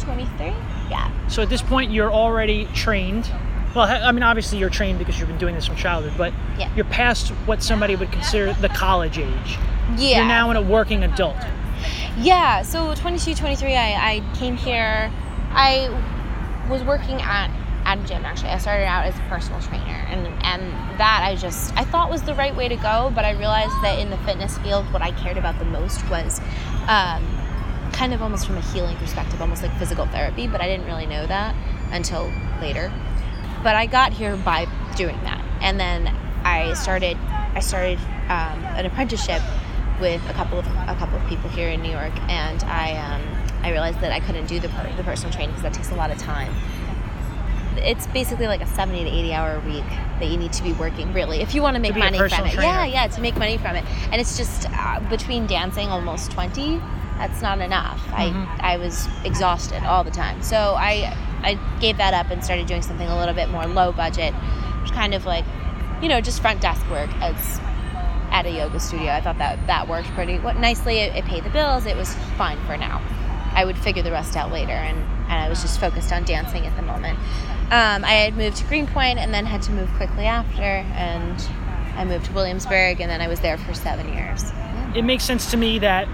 23 0.00 0.46
yeah. 0.90 1.28
So 1.28 1.42
at 1.42 1.48
this 1.48 1.62
point 1.62 1.92
you're 1.92 2.12
already 2.12 2.66
trained 2.74 3.30
well, 3.74 3.86
I 3.86 4.12
mean, 4.12 4.22
obviously 4.22 4.58
you're 4.58 4.70
trained 4.70 4.98
because 4.98 5.18
you've 5.18 5.28
been 5.28 5.38
doing 5.38 5.54
this 5.54 5.66
from 5.66 5.76
childhood, 5.76 6.12
but 6.18 6.32
yeah. 6.58 6.74
you're 6.74 6.84
past 6.84 7.28
what 7.46 7.62
somebody 7.62 7.96
would 7.96 8.12
consider 8.12 8.52
the 8.54 8.68
college 8.68 9.18
age. 9.18 9.58
Yeah. 9.96 10.18
You're 10.18 10.26
now 10.26 10.50
in 10.50 10.56
a 10.56 10.62
working 10.62 11.02
adult. 11.04 11.36
Yeah. 12.18 12.62
So 12.62 12.94
22, 12.94 13.34
23, 13.34 13.74
I, 13.74 14.16
I 14.16 14.36
came 14.36 14.56
here. 14.56 15.10
I 15.50 15.88
was 16.68 16.82
working 16.84 17.20
at 17.22 17.50
at 17.84 17.98
a 17.98 18.02
gym 18.06 18.24
actually. 18.24 18.50
I 18.50 18.58
started 18.58 18.84
out 18.84 19.06
as 19.06 19.18
a 19.18 19.22
personal 19.22 19.60
trainer, 19.60 20.06
and 20.08 20.26
and 20.44 20.62
that 21.00 21.22
I 21.24 21.34
just 21.34 21.76
I 21.76 21.84
thought 21.84 22.10
was 22.10 22.22
the 22.22 22.34
right 22.34 22.54
way 22.54 22.68
to 22.68 22.76
go. 22.76 23.10
But 23.14 23.24
I 23.24 23.32
realized 23.32 23.74
that 23.82 23.98
in 23.98 24.10
the 24.10 24.18
fitness 24.18 24.56
field, 24.58 24.90
what 24.92 25.02
I 25.02 25.10
cared 25.12 25.38
about 25.38 25.58
the 25.58 25.64
most 25.64 26.08
was. 26.08 26.40
Um, 26.88 27.38
kind 27.92 28.14
of 28.14 28.22
almost 28.22 28.46
from 28.46 28.56
a 28.56 28.60
healing 28.72 28.96
perspective, 28.96 29.38
almost 29.42 29.62
like 29.62 29.70
physical 29.78 30.06
therapy, 30.06 30.48
but 30.48 30.62
I 30.62 30.66
didn't 30.66 30.86
really 30.86 31.04
know 31.04 31.26
that 31.26 31.54
until 31.92 32.32
later 32.58 32.90
but 33.62 33.76
I 33.76 33.86
got 33.86 34.12
here 34.12 34.36
by 34.36 34.66
doing 34.96 35.18
that, 35.24 35.42
and 35.60 35.78
then 35.78 36.08
I 36.44 36.74
started 36.74 37.16
I 37.54 37.60
started 37.60 37.98
um, 38.28 38.64
an 38.76 38.86
apprenticeship 38.86 39.42
with 40.00 40.22
a 40.28 40.32
couple 40.32 40.58
of 40.58 40.66
a 40.66 40.96
couple 40.98 41.18
of 41.18 41.26
people 41.28 41.48
here 41.50 41.68
in 41.68 41.82
New 41.82 41.90
York, 41.90 42.12
and 42.28 42.62
I 42.64 42.96
um, 42.96 43.22
I 43.62 43.70
realized 43.70 44.00
that 44.00 44.12
I 44.12 44.20
couldn't 44.20 44.46
do 44.46 44.58
the 44.60 44.68
the 44.96 45.04
personal 45.04 45.32
training 45.32 45.50
because 45.50 45.62
that 45.62 45.74
takes 45.74 45.90
a 45.90 45.94
lot 45.94 46.10
of 46.10 46.18
time. 46.18 46.52
It's 47.76 48.06
basically 48.08 48.46
like 48.46 48.60
a 48.60 48.66
70 48.66 49.04
to 49.04 49.10
80 49.10 49.32
hour 49.32 49.58
week 49.60 49.88
that 50.20 50.28
you 50.28 50.36
need 50.36 50.52
to 50.52 50.62
be 50.62 50.74
working 50.74 51.12
really 51.14 51.40
if 51.40 51.54
you 51.54 51.62
want 51.62 51.74
to 51.74 51.80
make 51.80 51.94
to 51.94 51.98
money 51.98 52.18
from 52.18 52.46
it. 52.46 52.52
Trainer. 52.52 52.62
Yeah, 52.62 52.84
yeah, 52.84 53.06
to 53.06 53.20
make 53.20 53.36
money 53.36 53.56
from 53.56 53.76
it. 53.76 53.84
And 54.10 54.20
it's 54.20 54.36
just 54.36 54.68
uh, 54.70 55.00
between 55.08 55.46
dancing 55.46 55.88
almost 55.88 56.30
20, 56.32 56.78
that's 57.16 57.40
not 57.40 57.60
enough. 57.60 57.98
Mm-hmm. 58.08 58.60
I 58.60 58.74
I 58.74 58.76
was 58.76 59.08
exhausted 59.24 59.84
all 59.84 60.04
the 60.04 60.10
time. 60.10 60.42
So 60.42 60.74
I 60.76 61.16
I 61.42 61.58
gave 61.80 61.96
that 61.98 62.14
up 62.14 62.30
and 62.30 62.44
started 62.44 62.66
doing 62.66 62.82
something 62.82 63.08
a 63.08 63.18
little 63.18 63.34
bit 63.34 63.48
more 63.48 63.66
low 63.66 63.92
budget, 63.92 64.34
kind 64.92 65.14
of 65.14 65.26
like, 65.26 65.44
you 66.00 66.08
know, 66.08 66.20
just 66.20 66.40
front 66.40 66.60
desk 66.60 66.88
work 66.90 67.10
as 67.20 67.60
at 68.30 68.46
a 68.46 68.50
yoga 68.50 68.80
studio. 68.80 69.12
I 69.12 69.20
thought 69.20 69.38
that 69.38 69.66
that 69.66 69.88
worked 69.88 70.08
pretty 70.08 70.38
nicely. 70.38 70.98
It, 70.98 71.14
it 71.16 71.24
paid 71.24 71.44
the 71.44 71.50
bills. 71.50 71.86
It 71.86 71.96
was 71.96 72.14
fine 72.36 72.58
for 72.66 72.76
now. 72.76 73.02
I 73.54 73.64
would 73.64 73.76
figure 73.76 74.02
the 74.02 74.10
rest 74.10 74.36
out 74.36 74.50
later, 74.50 74.72
and, 74.72 74.98
and 74.98 75.32
I 75.32 75.48
was 75.48 75.60
just 75.60 75.78
focused 75.78 76.12
on 76.12 76.24
dancing 76.24 76.66
at 76.66 76.74
the 76.76 76.82
moment. 76.82 77.18
Um, 77.70 78.04
I 78.04 78.12
had 78.12 78.36
moved 78.36 78.56
to 78.58 78.64
Greenpoint 78.64 79.18
and 79.18 79.32
then 79.34 79.44
had 79.44 79.62
to 79.62 79.72
move 79.72 79.90
quickly 79.96 80.24
after, 80.24 80.62
and 80.62 81.38
I 81.96 82.04
moved 82.04 82.26
to 82.26 82.32
Williamsburg, 82.32 83.00
and 83.00 83.10
then 83.10 83.20
I 83.20 83.28
was 83.28 83.40
there 83.40 83.58
for 83.58 83.74
seven 83.74 84.12
years. 84.14 84.44
Yeah. 84.52 84.94
It 84.96 85.02
makes 85.02 85.24
sense 85.24 85.50
to 85.50 85.56
me 85.58 85.78
that 85.80 86.08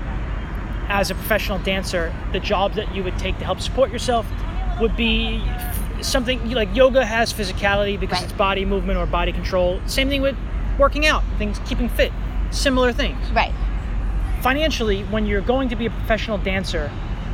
as 0.88 1.10
a 1.10 1.14
professional 1.14 1.58
dancer, 1.60 2.12
the 2.32 2.40
job 2.40 2.74
that 2.74 2.92
you 2.94 3.04
would 3.04 3.18
take 3.18 3.38
to 3.38 3.44
help 3.44 3.60
support 3.60 3.92
yourself 3.92 4.26
would 4.80 4.96
be 4.96 5.42
something 6.02 6.50
like 6.50 6.74
yoga 6.74 7.04
has 7.04 7.32
physicality 7.32 7.98
because 7.98 8.18
right. 8.18 8.24
it's 8.24 8.32
body 8.32 8.64
movement 8.64 8.98
or 8.98 9.06
body 9.06 9.32
control. 9.32 9.80
Same 9.86 10.08
thing 10.08 10.22
with 10.22 10.36
working 10.78 11.06
out, 11.06 11.24
things 11.38 11.58
keeping 11.66 11.88
fit, 11.88 12.12
similar 12.50 12.92
things. 12.92 13.30
Right. 13.32 13.52
Financially, 14.42 15.02
when 15.04 15.26
you're 15.26 15.40
going 15.40 15.68
to 15.70 15.76
be 15.76 15.86
a 15.86 15.90
professional 15.90 16.38
dancer 16.38 16.90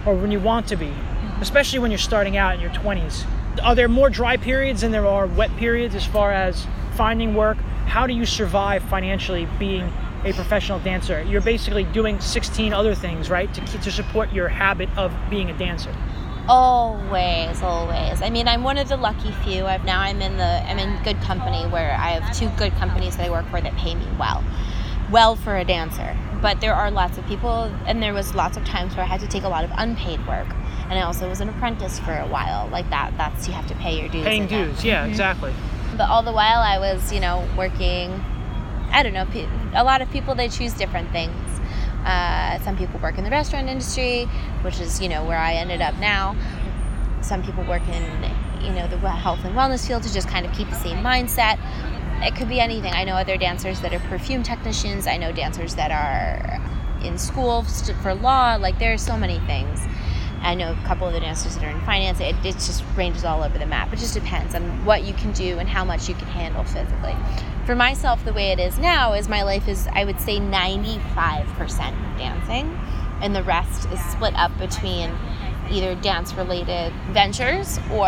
or 0.06 0.14
when 0.14 0.32
you 0.32 0.40
want 0.40 0.66
to 0.68 0.76
be, 0.76 0.86
mm-hmm. 0.86 1.42
especially 1.42 1.78
when 1.78 1.90
you're 1.90 1.98
starting 1.98 2.36
out 2.36 2.54
in 2.54 2.60
your 2.60 2.70
20s, 2.70 3.26
are 3.62 3.74
there 3.74 3.88
more 3.88 4.10
dry 4.10 4.36
periods 4.36 4.80
than 4.80 4.90
there 4.90 5.06
are 5.06 5.26
wet 5.26 5.54
periods 5.56 5.94
as 5.94 6.04
far 6.04 6.32
as 6.32 6.66
finding 6.96 7.34
work? 7.34 7.58
How 7.86 8.06
do 8.06 8.14
you 8.14 8.24
survive 8.24 8.82
financially 8.84 9.46
being 9.58 9.92
a 10.24 10.32
professional 10.32 10.78
dancer? 10.80 11.22
You're 11.22 11.42
basically 11.42 11.84
doing 11.84 12.18
16 12.20 12.72
other 12.72 12.94
things, 12.94 13.30
right, 13.30 13.52
to 13.54 13.60
to 13.60 13.92
support 13.92 14.32
your 14.32 14.48
habit 14.48 14.88
of 14.96 15.12
being 15.30 15.50
a 15.50 15.58
dancer. 15.58 15.94
Always, 16.48 17.62
always. 17.62 18.20
I 18.20 18.28
mean, 18.28 18.48
I'm 18.48 18.64
one 18.64 18.76
of 18.76 18.88
the 18.88 18.98
lucky 18.98 19.30
few. 19.44 19.64
I've 19.64 19.84
now 19.84 20.00
I'm 20.00 20.20
in 20.20 20.36
the 20.36 20.44
I'm 20.44 20.78
in 20.78 21.02
good 21.02 21.20
company 21.22 21.66
where 21.66 21.92
I 21.92 22.10
have 22.10 22.36
two 22.36 22.48
good 22.58 22.72
companies 22.74 23.16
that 23.16 23.26
I 23.26 23.30
work 23.30 23.48
for 23.48 23.60
that 23.60 23.74
pay 23.76 23.94
me 23.94 24.06
well, 24.18 24.44
well 25.10 25.36
for 25.36 25.56
a 25.56 25.64
dancer. 25.64 26.16
But 26.42 26.60
there 26.60 26.74
are 26.74 26.90
lots 26.90 27.16
of 27.16 27.26
people, 27.26 27.72
and 27.86 28.02
there 28.02 28.12
was 28.12 28.34
lots 28.34 28.58
of 28.58 28.64
times 28.66 28.94
where 28.94 29.06
I 29.06 29.08
had 29.08 29.20
to 29.20 29.26
take 29.26 29.44
a 29.44 29.48
lot 29.48 29.64
of 29.64 29.70
unpaid 29.74 30.26
work, 30.26 30.48
and 30.90 30.98
I 30.98 31.02
also 31.02 31.30
was 31.30 31.40
an 31.40 31.48
apprentice 31.48 31.98
for 31.98 32.12
a 32.12 32.26
while. 32.26 32.68
Like 32.68 32.90
that, 32.90 33.14
that's 33.16 33.48
you 33.48 33.54
have 33.54 33.66
to 33.68 33.74
pay 33.76 33.98
your 33.98 34.10
dues. 34.10 34.24
Paying 34.24 34.46
dues, 34.46 34.76
that. 34.76 34.84
yeah, 34.84 35.02
mm-hmm. 35.02 35.10
exactly. 35.10 35.54
But 35.96 36.10
all 36.10 36.22
the 36.22 36.32
while, 36.32 36.60
I 36.60 36.78
was, 36.78 37.10
you 37.10 37.20
know, 37.20 37.48
working. 37.56 38.22
I 38.90 39.02
don't 39.02 39.14
know. 39.14 39.26
A 39.74 39.82
lot 39.82 40.02
of 40.02 40.10
people 40.10 40.34
they 40.34 40.48
choose 40.48 40.74
different 40.74 41.10
things 41.10 41.53
uh, 42.04 42.58
some 42.60 42.76
people 42.76 43.00
work 43.00 43.18
in 43.18 43.24
the 43.24 43.30
restaurant 43.30 43.68
industry, 43.68 44.24
which 44.62 44.80
is 44.80 45.00
you 45.00 45.08
know 45.08 45.24
where 45.24 45.38
I 45.38 45.54
ended 45.54 45.80
up 45.80 45.98
now. 45.98 46.36
Some 47.22 47.42
people 47.42 47.64
work 47.64 47.86
in 47.88 48.02
you 48.62 48.72
know 48.72 48.86
the 48.88 48.98
health 48.98 49.44
and 49.44 49.54
wellness 49.56 49.86
field 49.86 50.02
to 50.02 50.12
just 50.12 50.28
kind 50.28 50.46
of 50.46 50.52
keep 50.52 50.68
the 50.68 50.76
same 50.76 50.98
mindset. 50.98 51.58
It 52.22 52.36
could 52.36 52.48
be 52.48 52.60
anything. 52.60 52.92
I 52.92 53.04
know 53.04 53.14
other 53.14 53.36
dancers 53.36 53.80
that 53.80 53.92
are 53.92 53.98
perfume 54.08 54.42
technicians. 54.42 55.06
I 55.06 55.16
know 55.16 55.32
dancers 55.32 55.74
that 55.74 55.90
are 55.90 56.60
in 57.04 57.18
school 57.18 57.62
for 58.02 58.14
law. 58.14 58.56
Like 58.56 58.78
there 58.78 58.92
are 58.92 58.98
so 58.98 59.16
many 59.16 59.38
things. 59.40 59.80
I 60.40 60.54
know 60.54 60.72
a 60.72 60.86
couple 60.86 61.06
of 61.06 61.14
the 61.14 61.20
dancers 61.20 61.54
that 61.56 61.64
are 61.64 61.70
in 61.70 61.80
finance. 61.86 62.20
It, 62.20 62.36
it 62.44 62.52
just 62.54 62.84
ranges 62.96 63.24
all 63.24 63.42
over 63.42 63.58
the 63.58 63.66
map. 63.66 63.92
It 63.92 63.98
just 63.98 64.12
depends 64.12 64.54
on 64.54 64.84
what 64.84 65.04
you 65.04 65.14
can 65.14 65.32
do 65.32 65.58
and 65.58 65.68
how 65.68 65.84
much 65.84 66.08
you 66.08 66.14
can 66.14 66.26
handle 66.28 66.64
physically. 66.64 67.16
For 67.66 67.74
myself, 67.74 68.22
the 68.26 68.32
way 68.34 68.50
it 68.52 68.60
is 68.60 68.78
now 68.78 69.14
is 69.14 69.26
my 69.26 69.42
life 69.42 69.68
is, 69.68 69.88
I 69.92 70.04
would 70.04 70.20
say, 70.20 70.38
95% 70.38 72.18
dancing, 72.18 72.78
and 73.22 73.34
the 73.34 73.42
rest 73.42 73.88
is 73.90 73.98
split 74.04 74.34
up 74.34 74.56
between 74.58 75.10
either 75.70 75.94
dance 75.94 76.34
related 76.34 76.92
ventures 77.12 77.78
or 77.90 78.06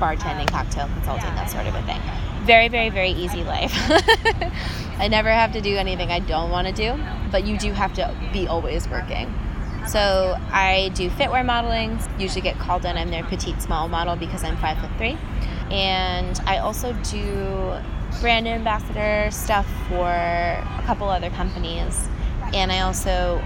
bartending, 0.00 0.48
cocktail 0.48 0.88
consulting, 0.94 1.32
that 1.36 1.48
sort 1.48 1.66
of 1.66 1.76
a 1.76 1.82
thing. 1.82 2.00
Very, 2.42 2.66
very, 2.66 2.90
very 2.90 3.10
easy 3.10 3.44
life. 3.44 3.72
I 4.98 5.06
never 5.08 5.30
have 5.30 5.52
to 5.52 5.60
do 5.60 5.76
anything 5.76 6.10
I 6.10 6.18
don't 6.18 6.50
want 6.50 6.66
to 6.66 6.72
do, 6.72 7.00
but 7.30 7.46
you 7.46 7.56
do 7.56 7.72
have 7.72 7.94
to 7.94 8.12
be 8.32 8.48
always 8.48 8.88
working. 8.88 9.32
So 9.86 10.36
I 10.50 10.90
do 10.94 11.08
fitwear 11.10 11.46
modeling, 11.46 12.00
usually 12.18 12.40
get 12.40 12.58
called 12.58 12.84
in. 12.84 12.96
I'm 12.96 13.10
their 13.10 13.22
petite 13.22 13.62
small 13.62 13.86
model 13.86 14.16
because 14.16 14.42
I'm 14.42 14.56
five 14.56 14.78
foot 14.78 14.90
three. 14.98 15.16
And 15.70 16.38
I 16.46 16.58
also 16.58 16.94
do 17.04 17.74
brand 18.20 18.48
ambassador 18.48 19.30
stuff 19.30 19.66
for 19.88 20.08
a 20.08 20.82
couple 20.86 21.08
other 21.08 21.30
companies. 21.30 22.08
And 22.52 22.72
I 22.72 22.80
also 22.80 23.42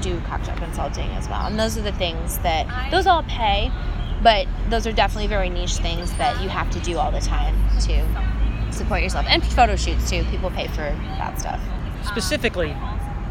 do 0.00 0.20
cocktail 0.20 0.56
consulting 0.56 1.08
as 1.10 1.28
well. 1.28 1.46
And 1.46 1.58
those 1.58 1.76
are 1.76 1.82
the 1.82 1.92
things 1.92 2.38
that 2.38 2.90
those 2.90 3.06
all 3.06 3.22
pay, 3.24 3.70
but 4.22 4.46
those 4.68 4.86
are 4.86 4.92
definitely 4.92 5.26
very 5.26 5.50
niche 5.50 5.76
things 5.76 6.12
that 6.18 6.40
you 6.42 6.48
have 6.48 6.70
to 6.70 6.80
do 6.80 6.98
all 6.98 7.10
the 7.10 7.20
time 7.20 7.54
to 7.80 8.72
support 8.72 9.02
yourself. 9.02 9.26
And 9.28 9.44
photo 9.44 9.76
shoots 9.76 10.10
too. 10.10 10.24
People 10.24 10.50
pay 10.50 10.68
for 10.68 10.90
that 11.18 11.38
stuff. 11.40 11.60
Specifically, 12.04 12.72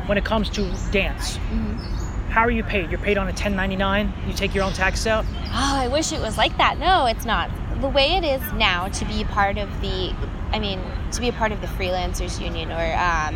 when 0.08 0.18
it 0.18 0.26
comes 0.26 0.50
to 0.52 0.64
dance, 0.92 1.38
mm-hmm. 1.38 2.30
how 2.30 2.42
are 2.42 2.52
you 2.52 2.64
paid? 2.64 2.90
You're 2.90 3.00
paid 3.00 3.18
on 3.18 3.28
a 3.28 3.32
1099. 3.32 4.14
You 4.28 4.34
take 4.34 4.54
your 4.54 4.64
own 4.64 4.74
tax 4.74 5.08
out. 5.08 5.26
Oh, 5.46 5.76
I 5.76 5.88
wish 5.88 6.12
it 6.12 6.20
was 6.20 6.38
like 6.38 6.58
that. 6.58 6.78
No, 6.78 7.06
it's 7.06 7.26
not. 7.26 7.50
The 7.82 7.90
way 7.90 8.16
it 8.16 8.24
is 8.24 8.42
now 8.54 8.88
to 8.88 9.06
be 9.06 9.24
part 9.26 9.58
of 9.58 9.70
the, 9.82 10.14
I 10.52 10.60
mean, 10.60 10.80
to 11.12 11.20
be 11.22 11.30
a 11.30 11.34
part 11.34 11.52
of 11.52 11.62
the 11.62 11.68
freelancers 11.68 12.40
union 12.42 12.72
or 12.72 12.96
um, 12.96 13.36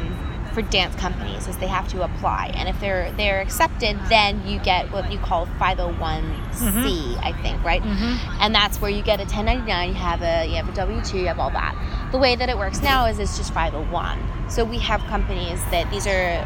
for 0.54 0.62
dance 0.64 0.96
companies 0.96 1.48
is 1.48 1.58
they 1.58 1.68
have 1.68 1.88
to 1.90 2.04
apply, 2.04 2.52
and 2.56 2.68
if 2.68 2.80
they're 2.80 3.12
they're 3.14 3.40
accepted, 3.42 4.00
then 4.10 4.46
you 4.48 4.60
get 4.60 4.92
what 4.92 5.12
you 5.12 5.20
call 5.20 5.46
501c, 5.46 7.20
I 7.24 7.34
think, 7.42 7.64
right? 7.64 7.84
And 8.42 8.56
that's 8.56 8.82
where 8.82 8.90
you 8.90 9.04
get 9.04 9.20
a 9.20 9.24
1099. 9.24 9.90
You 9.90 9.96
have 9.96 10.22
a 10.22 10.46
you 10.48 10.56
have 10.56 10.70
a 10.70 10.72
W2. 10.72 11.14
You 11.20 11.28
have 11.28 11.40
all 11.40 11.52
that. 11.52 11.76
The 12.12 12.18
way 12.18 12.36
that 12.36 12.50
it 12.50 12.58
works 12.58 12.82
now 12.82 13.06
is 13.06 13.20
it's 13.20 13.38
just 13.38 13.54
501. 13.54 14.50
So 14.50 14.64
we 14.66 14.80
have 14.80 15.02
companies 15.02 15.62
that 15.70 15.90
these 15.92 16.08
are 16.08 16.44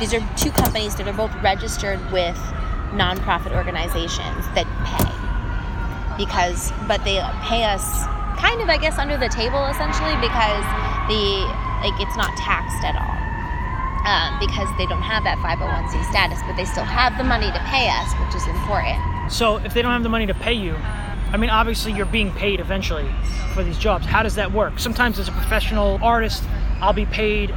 these 0.00 0.14
are 0.14 0.20
two 0.36 0.50
companies 0.50 0.94
that 0.96 1.06
are 1.06 1.12
both 1.12 1.34
registered 1.42 2.00
with 2.12 2.36
nonprofit 2.92 3.54
organizations 3.54 4.46
that 4.54 4.66
pay 4.86 5.15
because 6.16 6.72
but 6.88 7.02
they 7.04 7.20
pay 7.42 7.64
us 7.64 8.04
kind 8.40 8.60
of 8.60 8.68
i 8.68 8.76
guess 8.76 8.98
under 8.98 9.16
the 9.16 9.28
table 9.28 9.64
essentially 9.66 10.14
because 10.20 10.64
the 11.08 11.44
like 11.84 11.94
it's 12.00 12.16
not 12.16 12.32
taxed 12.36 12.82
at 12.84 12.96
all 12.96 13.16
um, 14.06 14.38
because 14.38 14.68
they 14.78 14.86
don't 14.86 15.02
have 15.02 15.24
that 15.24 15.36
501c 15.38 15.98
status 16.10 16.38
but 16.46 16.56
they 16.56 16.64
still 16.64 16.84
have 16.84 17.16
the 17.18 17.24
money 17.24 17.46
to 17.50 17.60
pay 17.66 17.88
us 17.88 18.08
which 18.24 18.34
is 18.40 18.46
important 18.46 19.00
So 19.32 19.56
if 19.58 19.74
they 19.74 19.82
don't 19.82 19.90
have 19.92 20.04
the 20.04 20.08
money 20.08 20.26
to 20.26 20.34
pay 20.34 20.52
you, 20.54 20.76
I 21.32 21.36
mean, 21.36 21.50
obviously 21.50 21.90
you're 21.92 22.06
being 22.06 22.30
paid 22.30 22.60
eventually 22.60 23.10
for 23.54 23.64
these 23.64 23.76
jobs. 23.76 24.06
How 24.06 24.22
does 24.22 24.36
that 24.36 24.52
work? 24.52 24.78
Sometimes 24.78 25.18
as 25.18 25.26
a 25.26 25.32
professional 25.32 25.98
artist, 26.00 26.44
I'll 26.80 26.92
be 26.92 27.06
paid 27.06 27.50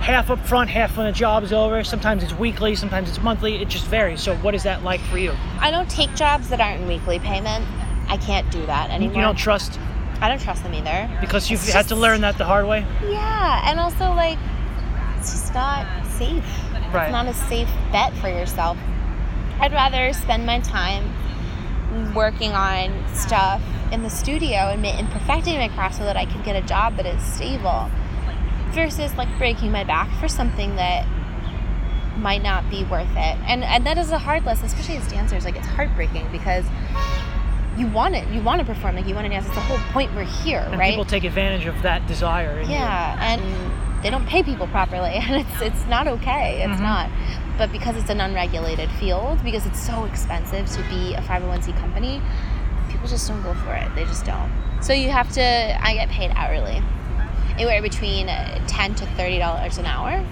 half 0.00 0.28
up 0.30 0.44
front, 0.44 0.70
half 0.70 0.96
when 0.96 1.06
the 1.06 1.12
job's 1.12 1.52
over. 1.52 1.84
Sometimes 1.84 2.24
it's 2.24 2.32
weekly, 2.34 2.74
sometimes 2.74 3.08
it's 3.08 3.22
monthly. 3.22 3.62
It 3.62 3.68
just 3.68 3.86
varies. 3.86 4.20
So 4.20 4.34
what 4.38 4.56
is 4.56 4.64
that 4.64 4.82
like 4.82 5.00
for 5.02 5.18
you? 5.18 5.32
i 5.60 5.70
don't 5.70 5.88
take 5.88 6.12
jobs 6.16 6.48
that 6.48 6.60
aren't 6.60 6.82
in 6.82 6.88
weekly 6.88 7.20
payment 7.20 7.64
i 8.08 8.16
can't 8.16 8.50
do 8.50 8.64
that 8.66 8.90
anymore 8.90 9.16
You 9.16 9.22
don't 9.22 9.36
trust 9.36 9.78
i 10.20 10.28
don't 10.28 10.40
trust 10.40 10.62
them 10.62 10.74
either 10.74 11.08
because 11.20 11.50
you've 11.50 11.62
It's 11.62 11.72
had 11.72 11.88
to 11.88 11.96
learn 11.96 12.20
that 12.22 12.38
the 12.38 12.44
hard 12.44 12.66
way. 12.66 12.86
Yeah, 13.08 13.68
and 13.68 13.78
also 13.80 14.10
like 14.14 14.38
it's 15.18 15.32
just 15.32 15.54
not 15.54 15.86
safe. 16.06 16.44
Right. 16.92 17.04
It's 17.04 17.12
not 17.12 17.26
a 17.26 17.34
safe 17.34 17.68
bet 17.90 18.12
for 18.18 18.28
yourself. 18.28 18.76
I'd 19.58 19.72
rather 19.72 20.12
spend 20.12 20.44
my 20.46 20.60
time 20.60 21.04
working 22.14 22.52
on 22.52 22.92
stuff 23.14 23.62
in 23.92 24.02
the 24.02 24.10
studio 24.10 24.56
and, 24.70 24.84
and 24.84 25.08
perfecting 25.10 25.56
my 25.58 25.68
craft 25.68 25.96
so 25.96 26.04
that 26.04 26.16
I 26.16 26.24
can 26.26 26.42
get 26.42 26.56
a 26.56 26.66
job 26.66 26.96
that 26.96 27.06
is 27.06 27.22
stable 27.22 27.90
versus 28.72 29.14
like 29.16 29.28
breaking 29.38 29.72
my 29.72 29.84
back 29.84 30.10
for 30.20 30.28
something 30.28 30.76
that 30.76 31.06
might 32.18 32.42
not 32.42 32.68
be 32.70 32.84
worth 32.84 33.10
it. 33.10 33.36
And 33.46 33.64
and 33.64 33.84
that 33.86 33.98
is 33.98 34.10
a 34.10 34.18
hard 34.18 34.44
lesson, 34.44 34.66
especially 34.66 34.96
as 34.96 35.08
dancers. 35.08 35.44
Like 35.44 35.56
it's 35.56 35.66
heartbreaking 35.66 36.28
because 36.30 36.64
you 37.76 37.86
want 37.88 38.14
it. 38.14 38.26
You 38.28 38.40
want 38.42 38.60
to 38.60 38.64
perform. 38.66 38.96
Like 38.96 39.06
you 39.06 39.14
want 39.14 39.24
to 39.26 39.28
dance. 39.30 39.46
It's 39.46 39.54
the 39.54 39.60
whole 39.60 39.78
point 39.92 40.14
we're 40.14 40.24
here, 40.24 40.60
And 40.70 40.78
right? 40.78 40.90
people 40.90 41.04
take 41.04 41.24
advantage 41.24 41.66
of 41.66 41.80
that 41.82 42.06
desire. 42.06 42.60
you. 42.62 42.68
Yeah, 42.68 43.16
and 43.20 43.42
they 44.04 44.10
don't 44.10 44.26
pay 44.26 44.42
people 44.42 44.66
properly, 44.68 45.10
and 45.14 45.36
it's 45.36 45.60
it's 45.62 45.86
not 45.86 46.06
okay. 46.08 46.62
It's 46.62 46.78
Mhm. 46.80 46.82
not. 46.82 47.10
But 47.56 47.70
because 47.72 47.96
it's 47.96 48.10
an 48.10 48.20
unregulated 48.20 48.90
field, 48.92 49.42
because 49.44 49.64
it's 49.66 49.80
so 49.80 50.04
expensive 50.04 50.66
to 50.70 50.82
be 50.88 51.14
a 51.14 51.20
501c 51.22 51.72
company, 51.78 52.20
people 52.90 53.06
just 53.08 53.28
don't 53.28 53.42
go 53.42 53.54
for 53.54 53.74
it. 53.74 53.88
They 53.94 54.04
just 54.04 54.24
don't. 54.24 54.50
So 54.80 54.92
you 54.92 55.10
have 55.10 55.30
to. 55.32 55.42
I 55.42 55.94
get 55.94 56.08
paid 56.10 56.32
hourly, 56.34 56.82
anywhere 57.54 57.80
between 57.80 58.28
uh, 58.28 58.58
ten 58.66 58.94
to 58.96 59.06
thirty 59.16 59.38
dollars 59.38 59.78
an 59.78 59.86
hour, 59.86 60.24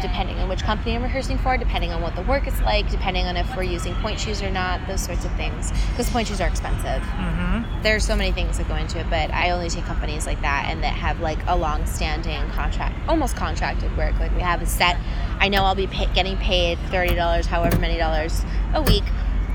depending 0.00 0.38
on 0.38 0.48
which 0.48 0.62
company 0.62 0.94
I'm 0.96 1.02
rehearsing 1.02 1.38
for, 1.38 1.56
depending 1.56 1.92
on 1.92 2.02
what 2.02 2.14
the 2.16 2.22
work 2.22 2.46
is 2.46 2.60
like, 2.62 2.90
depending 2.90 3.26
on 3.26 3.36
if 3.36 3.56
we're 3.56 3.62
using 3.62 3.94
pointe 3.96 4.18
shoes 4.20 4.42
or 4.42 4.50
not, 4.50 4.86
those 4.86 5.00
sorts 5.02 5.24
of 5.24 5.32
things. 5.36 5.70
Because 5.90 6.08
pointe 6.10 6.28
shoes 6.28 6.40
are 6.40 6.48
expensive 6.48 7.02
Mm-hmm. 7.02 7.82
there's 7.82 8.04
so 8.04 8.16
many 8.16 8.32
things 8.32 8.58
that 8.58 8.68
go 8.68 8.76
into 8.76 8.98
it, 8.98 9.06
but 9.10 9.30
I 9.32 9.50
only 9.50 9.68
take 9.68 9.84
companies 9.84 10.26
like 10.26 10.40
that 10.42 10.66
and 10.68 10.82
that 10.82 10.94
have 10.94 11.20
like 11.20 11.38
a 11.46 11.56
long-standing 11.56 12.48
contract, 12.50 12.96
almost 13.08 13.36
contracted 13.36 13.96
work. 13.96 14.18
Like 14.18 14.34
we 14.34 14.40
have 14.42 14.60
a 14.62 14.66
set. 14.66 14.96
I 15.38 15.48
know 15.48 15.62
I'll 15.64 15.74
be 15.74 15.86
pay- 15.86 16.12
getting 16.14 16.36
paid 16.38 16.78
thirty 16.90 17.14
dollars, 17.14 17.46
however 17.46 17.78
many 17.78 17.96
dollars 17.98 18.42
a 18.74 18.82
week, 18.82 19.04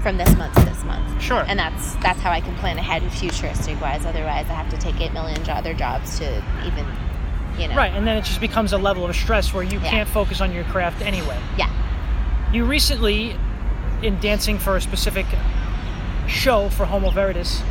from 0.01 0.17
this 0.17 0.33
month 0.37 0.53
to 0.55 0.65
this 0.65 0.83
month. 0.83 1.21
Sure. 1.21 1.43
And 1.47 1.59
that's 1.59 1.95
that's 1.95 2.19
how 2.21 2.31
I 2.31 2.41
can 2.41 2.55
plan 2.55 2.77
ahead 2.77 3.03
futuristic 3.11 3.79
wise. 3.81 4.05
Otherwise, 4.05 4.47
I 4.49 4.53
have 4.53 4.69
to 4.71 4.77
take 4.77 4.99
eight 5.01 5.13
million 5.13 5.47
other 5.49 5.73
jobs 5.73 6.17
to 6.19 6.37
even, 6.65 6.85
you 7.59 7.67
know. 7.67 7.75
Right, 7.75 7.93
and 7.93 8.07
then 8.07 8.17
it 8.17 8.23
just 8.23 8.39
becomes 8.41 8.73
a 8.73 8.77
level 8.77 9.05
of 9.05 9.15
stress 9.15 9.53
where 9.53 9.63
you 9.63 9.79
Yeah. 9.79 9.89
can't 9.89 10.09
focus 10.09 10.41
on 10.41 10.51
your 10.53 10.63
craft 10.65 11.01
anyway. 11.01 11.37
Yeah. 11.57 11.69
You 12.51 12.65
recently, 12.65 13.35
in 14.01 14.19
dancing 14.19 14.57
for 14.57 14.75
a 14.77 14.81
specific 14.81 15.25
show 16.27 16.69
for 16.69 16.85
Homo 16.85 17.09
Veritas, 17.11 17.61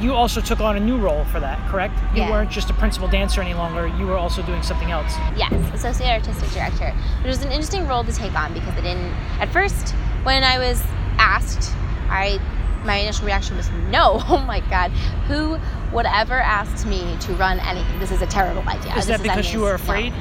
you 0.00 0.12
also 0.12 0.40
took 0.42 0.60
on 0.60 0.76
a 0.76 0.80
new 0.80 0.98
role 0.98 1.24
for 1.26 1.40
that, 1.40 1.58
correct? 1.70 1.94
You 1.94 2.00
Mm-hmm. 2.06 2.16
Yeah. 2.18 2.30
weren't 2.30 2.50
just 2.50 2.68
a 2.68 2.74
principal 2.74 3.08
dancer 3.08 3.40
any 3.40 3.54
longer, 3.54 3.86
you 3.98 4.06
were 4.06 4.16
also 4.18 4.42
doing 4.42 4.62
something 4.62 4.90
else. 4.90 5.14
Yes, 5.36 5.52
associate 5.72 6.10
artistic 6.10 6.50
director. 6.50 6.92
It 7.24 7.26
was 7.26 7.42
an 7.42 7.50
interesting 7.50 7.86
role 7.88 8.04
to 8.04 8.12
take 8.12 8.34
on 8.38 8.52
because 8.52 8.74
I 8.74 8.80
didn't. 8.82 9.12
At 9.40 9.48
first, 9.50 9.92
when 10.24 10.44
I 10.44 10.58
was 10.58 10.82
asked, 11.18 11.72
I 12.10 12.38
my 12.84 12.96
initial 12.98 13.26
reaction 13.26 13.56
was 13.56 13.68
no. 13.90 14.22
Oh 14.28 14.38
my 14.46 14.60
god, 14.68 14.90
who 15.28 15.58
would 15.92 16.06
ever 16.06 16.40
ask 16.40 16.86
me 16.86 17.16
to 17.20 17.32
run 17.34 17.58
anything? 17.60 17.98
This 17.98 18.10
is 18.10 18.22
a 18.22 18.26
terrible 18.26 18.62
idea. 18.68 18.90
Is 18.96 19.06
This 19.06 19.16
that 19.16 19.22
because 19.22 19.52
you 19.52 19.60
amazing." 19.60 19.60
were 19.62 19.68
No. 19.70 19.74
afraid? 19.74 20.12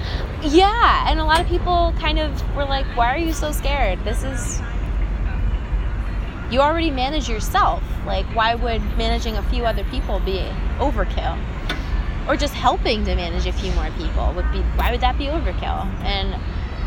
Yeah, 0.42 1.10
and 1.10 1.20
a 1.20 1.24
lot 1.24 1.42
of 1.42 1.48
people 1.48 1.94
kind 2.00 2.20
of 2.20 2.56
were 2.56 2.66
like, 2.66 2.86
"Why 2.96 3.14
are 3.14 3.18
you 3.18 3.34
so 3.34 3.52
scared? 3.52 4.04
This 4.06 4.24
is." 4.24 4.62
You 6.52 6.62
already 6.62 6.92
manage 6.92 7.28
yourself. 7.28 7.82
Like, 8.06 8.26
why 8.36 8.54
would 8.54 8.82
managing 8.98 9.36
a 9.36 9.42
few 9.44 9.66
other 9.66 9.84
people 9.86 10.20
be 10.20 10.46
overkill? 10.80 11.38
Or 12.28 12.36
just 12.38 12.54
helping 12.54 13.04
to 13.06 13.16
manage 13.16 13.48
a 13.48 13.52
few 13.52 13.72
more 13.74 13.90
people 13.98 14.32
would 14.36 14.52
be, 14.52 14.60
why 14.78 14.92
would 14.92 15.02
that 15.02 15.18
be 15.18 15.26
overkill? 15.26 15.86
And 16.04 16.36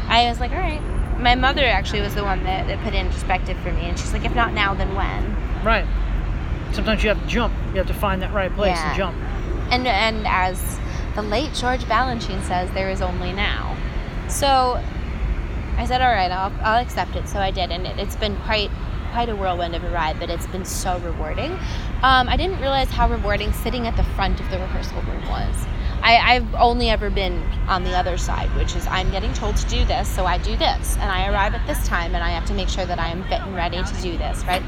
I 0.09 0.29
was 0.29 0.39
like, 0.41 0.53
all 0.53 0.59
right. 0.59 0.81
My 1.19 1.35
mother 1.35 1.65
actually 1.65 2.01
was 2.03 2.15
the 2.15 2.23
one 2.23 2.45
that, 2.45 2.69
that 2.69 2.79
put 2.85 2.95
it 2.95 2.99
in 2.99 3.09
perspective 3.11 3.57
for 3.59 3.73
me. 3.73 3.83
And 3.89 3.99
she's 3.99 4.13
like, 4.13 4.25
if 4.25 4.35
not 4.37 4.53
now, 4.53 4.75
then 4.75 4.95
when? 4.95 5.37
Right. 5.65 5.85
Sometimes 6.73 7.03
you 7.03 7.09
have 7.09 7.21
to 7.21 7.27
jump. 7.27 7.55
You 7.71 7.77
have 7.77 7.87
to 7.89 7.95
find 7.95 8.23
that 8.23 8.33
right 8.33 8.53
place 8.55 8.77
Yeah. 8.77 8.89
and 8.89 8.97
jump. 8.97 9.17
And 9.71 9.87
and 9.87 10.27
as 10.27 10.79
the 11.15 11.23
late 11.23 11.53
George 11.55 11.81
Balanchine 11.85 12.43
says, 12.45 12.71
there 12.73 12.91
is 12.91 13.03
only 13.03 13.33
now. 13.33 13.77
So 14.29 14.83
I 15.77 15.87
said, 15.87 16.03
all 16.03 16.11
right, 16.13 16.31
I'll, 16.31 16.53
I'll 16.63 16.83
accept 16.83 17.17
it. 17.17 17.29
So 17.29 17.39
I 17.39 17.51
did, 17.51 17.71
and 17.71 17.87
it, 17.87 17.99
it's 17.99 18.17
been 18.17 18.37
quite 18.43 18.71
quite 19.13 19.29
a 19.31 19.37
whirlwind 19.37 19.75
of 19.75 19.83
a 19.85 19.91
ride, 19.91 20.19
but 20.21 20.29
it's 20.29 20.47
been 20.49 20.65
so 20.67 20.99
rewarding. 20.99 21.53
Um, 22.03 22.29
I 22.29 22.37
didn't 22.37 22.61
realize 22.61 22.91
how 22.91 23.09
rewarding 23.09 23.53
sitting 23.53 23.87
at 23.87 23.97
the 23.97 24.05
front 24.05 24.39
of 24.39 24.51
the 24.51 24.59
rehearsal 24.59 25.01
room 25.03 25.27
was. 25.29 25.55
I, 26.03 26.19
I've 26.19 26.55
only 26.55 26.91
ever 26.91 27.09
been 27.11 27.43
on 27.69 27.85
the 27.85 27.97
other 27.97 28.19
side, 28.19 28.55
which 28.55 28.77
is 28.77 28.87
I'm 28.87 29.11
getting 29.11 29.33
told 29.33 29.57
to 29.57 29.67
do 29.69 29.85
this, 29.87 30.09
so 30.09 30.27
I 30.27 30.39
do 30.39 30.57
this, 30.57 30.97
and 30.99 31.11
I 31.11 31.29
arrive 31.29 31.55
at 31.55 31.67
this 31.67 31.85
time, 31.89 32.15
and 32.15 32.23
I 32.23 32.31
have 32.31 32.45
to 32.47 32.55
make 32.55 32.69
sure 32.69 32.85
that 32.87 32.99
I 32.99 33.09
am 33.09 33.23
fit 33.25 33.41
and 33.41 33.57
ready 33.57 33.83
to 33.83 34.03
do 34.03 34.17
this, 34.19 34.45
right? 34.45 34.63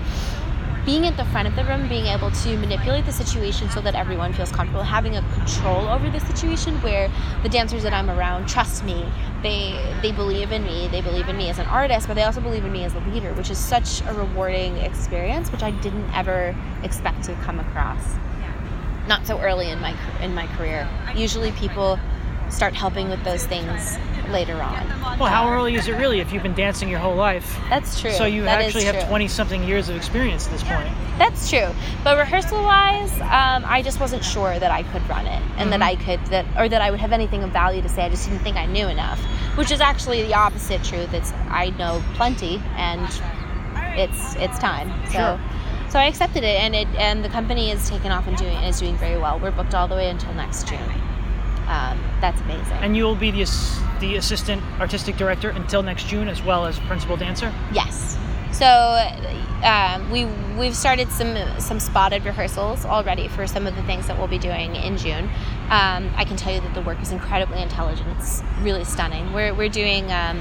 Being 0.85 1.07
at 1.07 1.16
the 1.16 1.25
front 1.27 1.47
of 1.47 1.57
the 1.57 1.64
room, 1.64 1.88
being 1.88 2.07
able 2.07 2.31
to 2.31 2.57
manipulate 2.57 3.05
the 3.05 3.12
situation 3.12 3.71
so 3.71 3.81
that 3.81 3.95
everyone 3.95 4.33
feels 4.33 4.51
comfortable, 4.51 4.83
having 4.83 5.16
a 5.16 5.23
control 5.35 5.88
over 5.88 6.09
the 6.11 6.21
situation 6.21 6.75
where 6.83 7.11
the 7.43 7.49
dancers 7.49 7.83
that 7.83 7.93
I'm 7.93 8.09
around 8.09 8.49
trust 8.49 8.85
me, 8.85 9.07
they 9.43 9.95
they 10.03 10.12
believe 10.12 10.53
in 10.53 10.64
me, 10.64 10.88
they 10.88 11.01
believe 11.01 11.29
in 11.29 11.37
me 11.37 11.51
as 11.51 11.59
an 11.59 11.66
artist, 11.66 12.09
but 12.09 12.14
they 12.14 12.23
also 12.23 12.40
believe 12.40 12.64
in 12.64 12.73
me 12.73 12.85
as 12.85 12.95
a 12.95 13.01
leader, 13.01 13.33
which 13.35 13.51
is 13.51 13.59
such 13.59 14.01
a 14.03 14.14
rewarding 14.14 14.77
experience, 14.79 15.53
which 15.53 15.62
I 15.62 15.71
didn't 15.71 16.11
ever 16.14 16.57
expect 16.83 17.25
to 17.25 17.35
come 17.35 17.61
across. 17.61 18.16
Not 19.07 19.27
so 19.27 19.38
early 19.40 19.71
in 19.71 19.81
my 19.81 19.95
in 20.23 20.35
my 20.35 20.47
career. 20.57 20.88
Usually, 21.14 21.53
people 21.53 21.99
start 22.49 22.75
helping 22.75 23.09
with 23.09 23.23
those 23.23 23.47
things 23.47 23.97
later 24.33 24.61
on. 24.62 24.88
Well, 25.19 25.29
how 25.29 25.51
early 25.53 25.75
is 25.75 25.88
it 25.88 25.93
really 25.93 26.21
if 26.21 26.33
you've 26.33 26.43
been 26.43 26.55
dancing 26.55 26.88
your 26.88 26.99
whole 26.99 27.14
life? 27.14 27.59
That's 27.69 28.01
true. 28.01 28.12
So 28.12 28.25
you 28.25 28.43
That 28.45 28.62
actually 28.62 28.85
have 28.85 29.09
20 29.09 29.29
something 29.29 29.62
years 29.64 29.88
of 29.88 29.97
experience 29.97 30.47
at 30.47 30.53
this 30.53 30.62
point. 30.62 30.88
That's 31.19 31.51
true. 31.51 31.69
But 32.03 32.16
rehearsal 32.19 32.62
wise, 32.62 33.12
um, 33.21 33.64
I 33.66 33.83
just 33.85 34.01
wasn't 34.01 34.25
sure 34.25 34.59
that 34.59 34.71
I 34.71 34.83
could 34.85 35.07
run 35.09 35.27
it 35.27 35.43
and 35.59 35.73
that 35.73 35.83
I 35.83 35.97
could 35.97 36.25
that 36.27 36.47
or 36.57 36.69
that 36.69 36.81
I 36.81 36.90
would 36.90 37.01
have 37.01 37.12
anything 37.12 37.43
of 37.43 37.51
value 37.51 37.83
to 37.83 37.88
say. 37.88 38.03
I 38.05 38.09
just 38.09 38.27
didn't 38.29 38.43
think 38.43 38.57
I 38.57 38.66
knew 38.66 38.88
enough. 38.88 39.21
Which 39.57 39.71
is 39.71 39.81
actually 39.81 40.23
the 40.23 40.35
opposite 40.35 40.83
truth. 40.85 41.12
It's 41.12 41.33
I 41.49 41.71
know 41.79 42.03
plenty 42.14 42.62
and 42.77 43.03
it's 43.99 44.35
it's 44.37 44.59
time. 44.59 44.90
So 45.07 45.12
Sure. 45.12 45.40
so 45.90 45.99
I 45.99 46.05
accepted 46.05 46.45
it 46.45 46.61
and 46.61 46.75
it 46.75 46.88
and 46.97 47.25
the 47.25 47.29
company 47.29 47.71
is 47.71 47.88
taken 47.88 48.11
off 48.11 48.27
and 48.27 48.37
doing 48.37 48.57
is 48.62 48.81
doing 48.81 48.97
very 48.97 49.19
well. 49.19 49.38
We're 49.38 49.51
booked 49.51 49.75
all 49.75 49.88
the 49.88 49.97
way 49.97 50.09
until 50.09 50.33
next 50.35 50.69
June. 50.69 50.79
Um, 51.71 51.99
that's 52.21 52.41
amazing. 52.43 52.73
And 52.83 52.97
you 52.97 53.05
will 53.05 53.15
be 53.15 53.31
the, 53.31 53.47
the 54.01 54.17
assistant 54.17 54.61
artistic 54.81 55.17
director 55.17 55.51
until 55.51 55.83
next 55.83 56.09
June, 56.09 56.27
as 56.29 56.43
well 56.43 56.67
as 56.67 56.79
principal 56.81 57.17
dancer. 57.17 57.53
Yes. 57.73 58.19
So 58.53 58.67
um, 59.63 60.11
we 60.11 60.25
we've 60.59 60.75
started 60.75 61.09
some 61.13 61.37
some 61.61 61.79
spotted 61.79 62.25
rehearsals 62.25 62.85
already 62.85 63.29
for 63.29 63.47
some 63.47 63.67
of 63.69 63.77
the 63.77 63.83
things 63.85 64.09
that 64.09 64.19
we'll 64.19 64.27
be 64.27 64.39
doing 64.39 64.75
in 64.75 64.97
June. 64.99 65.25
Um, 65.71 66.11
I 66.17 66.25
can 66.27 66.37
tell 66.37 66.53
you 66.53 66.61
that 66.61 66.75
the 66.75 66.81
work 66.83 67.01
is 67.01 67.13
incredibly 67.13 67.63
intelligent. 67.63 68.09
It's 68.19 68.43
really 68.63 68.85
stunning. 68.85 69.33
We're 69.33 69.55
we're 69.55 69.69
doing. 69.69 70.11
Um, 70.13 70.41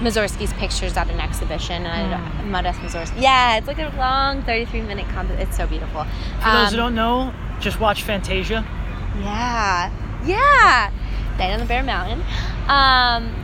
Mussorgsky's 0.00 0.52
pictures 0.54 0.96
at 0.96 1.08
an 1.10 1.20
exhibition, 1.20 1.86
and 1.86 2.14
I 2.14 2.42
Modest 2.42 2.80
Mazorsky. 2.80 3.20
Yeah, 3.20 3.56
it's 3.58 3.68
like 3.68 3.78
a 3.78 3.92
long 3.96 4.42
33 4.42 4.80
minute 4.82 5.06
comp. 5.10 5.30
It's 5.30 5.56
so 5.56 5.64
beautiful. 5.66 6.02
For 6.40 6.50
those 6.50 6.70
who 6.72 6.74
Um, 6.74 6.76
don't 6.76 6.94
know, 6.96 7.32
just 7.60 7.78
watch 7.78 8.02
Fantasia. 8.02 8.64
yeah, 9.20 9.90
yeah. 10.24 10.90
Night 11.38 11.52
on 11.52 11.60
the 11.60 11.66
Bear 11.66 11.82
Mountain. 11.82 12.20
Um, 12.68 13.34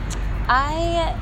I, 0.47 1.15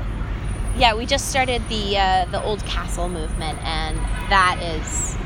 yeah, 0.78 0.94
we 0.94 1.06
just 1.06 1.28
started 1.28 1.62
the 1.68 1.98
uh, 1.98 2.24
the 2.30 2.42
old 2.42 2.64
castle 2.64 3.08
movement, 3.08 3.58
and 3.64 3.96
that 4.30 4.58
is, 4.62 5.16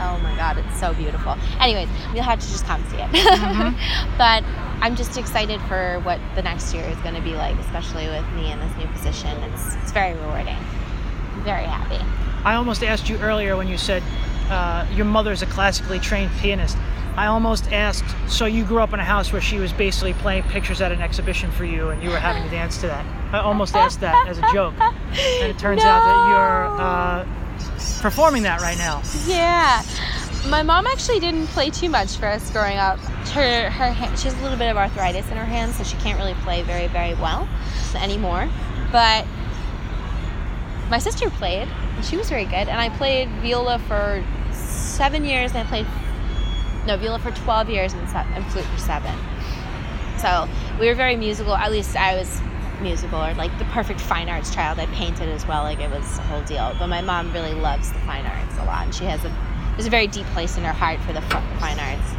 oh 0.00 0.18
my 0.22 0.34
god, 0.36 0.58
it's 0.58 0.80
so 0.80 0.92
beautiful. 0.94 1.36
Anyways, 1.60 1.88
you'll 2.14 2.24
have 2.24 2.40
to 2.40 2.46
just 2.46 2.64
come 2.66 2.82
see 2.90 2.96
it. 2.98 3.10
but 4.18 4.44
I'm 4.80 4.96
just 4.96 5.16
excited 5.16 5.60
for 5.62 6.00
what 6.00 6.18
the 6.34 6.42
next 6.42 6.74
year 6.74 6.84
is 6.84 6.98
going 6.98 7.14
to 7.14 7.22
be 7.22 7.34
like, 7.34 7.56
especially 7.58 8.06
with 8.08 8.28
me 8.32 8.50
in 8.50 8.58
this 8.58 8.76
new 8.76 8.86
position. 8.88 9.30
It's 9.44 9.74
it's 9.76 9.92
very 9.92 10.14
rewarding. 10.14 10.56
I'm 10.56 11.44
very 11.44 11.64
happy. 11.64 12.04
I 12.44 12.54
almost 12.54 12.82
asked 12.82 13.08
you 13.08 13.16
earlier 13.18 13.56
when 13.56 13.68
you 13.68 13.78
said 13.78 14.02
uh, 14.50 14.86
your 14.92 15.04
mother's 15.06 15.42
a 15.42 15.46
classically 15.46 16.00
trained 16.00 16.32
pianist. 16.40 16.76
I 17.14 17.26
almost 17.26 17.70
asked, 17.72 18.04
so 18.26 18.46
you 18.46 18.64
grew 18.64 18.80
up 18.80 18.94
in 18.94 19.00
a 19.00 19.04
house 19.04 19.32
where 19.32 19.42
she 19.42 19.58
was 19.58 19.72
basically 19.72 20.14
playing 20.14 20.44
pictures 20.44 20.80
at 20.80 20.92
an 20.92 21.02
exhibition 21.02 21.50
for 21.50 21.64
you 21.64 21.90
and 21.90 22.02
you 22.02 22.08
were 22.08 22.18
having 22.18 22.42
to 22.42 22.48
dance 22.48 22.78
to 22.80 22.86
that. 22.86 23.04
I 23.34 23.40
almost 23.40 23.76
asked 23.76 24.00
that 24.00 24.28
as 24.28 24.38
a 24.38 24.52
joke. 24.52 24.74
And 24.80 25.50
it 25.50 25.58
turns 25.58 25.82
out 25.82 26.00
that 26.00 26.28
you're 26.28 26.80
uh, 26.80 28.00
performing 28.00 28.44
that 28.44 28.60
right 28.60 28.78
now. 28.78 29.02
Yeah. 29.26 29.82
My 30.48 30.62
mom 30.62 30.86
actually 30.86 31.20
didn't 31.20 31.46
play 31.48 31.70
too 31.70 31.88
much 31.88 32.16
for 32.16 32.26
us 32.26 32.50
growing 32.50 32.78
up. 32.78 32.98
Her 33.28 33.70
her 33.70 33.92
hand, 33.92 34.18
she 34.18 34.24
has 34.28 34.38
a 34.38 34.42
little 34.42 34.58
bit 34.58 34.70
of 34.70 34.76
arthritis 34.76 35.30
in 35.30 35.36
her 35.36 35.44
hands, 35.44 35.76
so 35.76 35.84
she 35.84 35.96
can't 35.98 36.18
really 36.18 36.34
play 36.42 36.62
very 36.62 36.88
very 36.88 37.14
well 37.14 37.48
anymore. 37.94 38.48
But 38.90 39.24
my 40.90 40.98
sister 40.98 41.30
played, 41.30 41.68
and 41.96 42.04
she 42.04 42.16
was 42.16 42.28
very 42.28 42.44
good. 42.44 42.68
And 42.68 42.80
I 42.80 42.88
played 42.96 43.28
viola 43.40 43.78
for 43.78 44.24
seven 44.50 45.24
years, 45.24 45.52
and 45.52 45.60
I 45.60 45.64
played 45.64 45.86
no 46.86 46.96
viola 46.96 47.18
for 47.18 47.30
twelve 47.30 47.68
years, 47.68 47.92
and, 47.92 48.08
se- 48.08 48.26
and 48.34 48.44
flute 48.46 48.64
for 48.64 48.78
seven. 48.78 49.14
So 50.18 50.48
we 50.78 50.86
were 50.86 50.94
very 50.94 51.16
musical. 51.16 51.54
At 51.54 51.70
least 51.70 51.96
I 51.96 52.14
was 52.16 52.40
musical, 52.80 53.22
or 53.22 53.34
like 53.34 53.56
the 53.58 53.64
perfect 53.66 54.00
fine 54.00 54.28
arts 54.28 54.54
child. 54.54 54.78
I 54.78 54.86
painted 54.86 55.28
as 55.28 55.46
well, 55.46 55.62
like 55.62 55.80
it 55.80 55.90
was 55.90 56.18
a 56.18 56.22
whole 56.22 56.42
deal. 56.42 56.74
But 56.78 56.88
my 56.88 57.00
mom 57.00 57.32
really 57.32 57.54
loves 57.54 57.92
the 57.92 57.98
fine 58.00 58.26
arts 58.26 58.56
a 58.58 58.64
lot, 58.64 58.84
and 58.84 58.94
she 58.94 59.04
has 59.04 59.24
a 59.24 59.34
there's 59.76 59.86
a 59.86 59.90
very 59.90 60.06
deep 60.06 60.26
place 60.26 60.56
in 60.58 60.64
her 60.64 60.72
heart 60.72 61.00
for 61.00 61.12
the 61.12 61.22
fine 61.22 61.78
arts. 61.78 62.10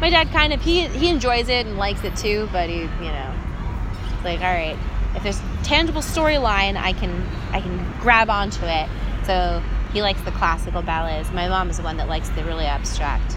My 0.00 0.10
dad 0.10 0.30
kind 0.30 0.52
of 0.52 0.62
he 0.62 0.86
he 0.88 1.08
enjoys 1.08 1.48
it 1.48 1.66
and 1.66 1.76
likes 1.76 2.04
it 2.04 2.16
too, 2.16 2.48
but 2.52 2.68
he 2.68 2.82
you 2.82 2.86
know, 2.86 3.34
it's 4.14 4.24
like 4.24 4.40
all 4.40 4.52
right, 4.52 4.76
if 5.14 5.22
there's 5.22 5.40
tangible 5.62 6.02
storyline, 6.02 6.76
I 6.76 6.92
can 6.92 7.26
I 7.52 7.60
can 7.60 7.78
grab 8.00 8.30
onto 8.30 8.64
it. 8.64 8.88
So 9.24 9.62
he 9.92 10.02
likes 10.02 10.20
the 10.22 10.30
classical 10.32 10.82
ballets. 10.82 11.30
My 11.32 11.48
mom 11.48 11.70
is 11.70 11.78
the 11.78 11.82
one 11.82 11.96
that 11.96 12.08
likes 12.08 12.28
the 12.30 12.44
really 12.44 12.66
abstract 12.66 13.36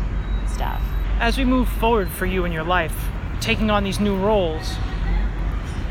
stuff. 0.54 0.82
As 1.20 1.38
we 1.38 1.46
move 1.46 1.68
forward 1.68 2.10
for 2.10 2.26
you 2.26 2.46
in 2.46 2.52
your 2.52 2.64
life, 2.64 2.96
taking 3.40 3.70
on 3.70 3.84
these 3.84 4.00
new 4.00 4.18
roles, 4.18 4.76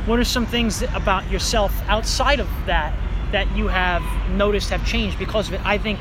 what 0.07 0.19
are 0.19 0.25
some 0.25 0.47
things 0.47 0.83
about 0.95 1.31
yourself 1.31 1.73
outside 1.89 2.41
of 2.41 2.49
that 2.67 2.95
that 3.33 3.55
you 3.57 3.69
have 3.69 4.03
noticed 4.31 4.71
have 4.71 4.85
changed 4.87 5.19
because 5.19 5.49
of 5.49 5.55
it? 5.55 5.61
I 5.65 5.79
think 5.79 6.01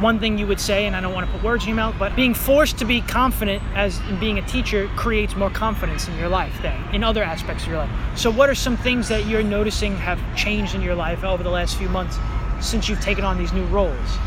one 0.00 0.18
thing 0.18 0.38
you 0.38 0.46
would 0.46 0.60
say, 0.60 0.86
and 0.86 0.96
I 0.96 1.00
don't 1.00 1.12
want 1.12 1.26
to 1.26 1.32
put 1.32 1.42
words 1.42 1.64
in 1.64 1.68
your 1.68 1.76
mouth, 1.76 1.94
but 1.98 2.16
being 2.16 2.32
forced 2.32 2.78
to 2.78 2.84
be 2.84 3.02
confident 3.02 3.62
as 3.74 4.00
in 4.08 4.18
being 4.18 4.38
a 4.38 4.46
teacher 4.46 4.88
creates 4.96 5.36
more 5.36 5.50
confidence 5.50 6.08
in 6.08 6.16
your 6.16 6.28
life 6.28 6.60
than 6.62 6.94
in 6.94 7.04
other 7.04 7.22
aspects 7.22 7.64
of 7.64 7.68
your 7.68 7.78
life. 7.78 7.90
So 8.18 8.30
what 8.30 8.48
are 8.48 8.54
some 8.54 8.76
things 8.78 9.08
that 9.08 9.26
you're 9.26 9.42
noticing 9.42 9.96
have 9.96 10.18
changed 10.36 10.74
in 10.74 10.80
your 10.80 10.94
life 10.94 11.22
over 11.22 11.42
the 11.42 11.50
last 11.50 11.76
few 11.76 11.88
months 11.90 12.18
since 12.60 12.88
you've 12.88 13.00
taken 13.00 13.24
on 13.24 13.36
these 13.36 13.52
new 13.52 13.64
roles? 13.66 14.18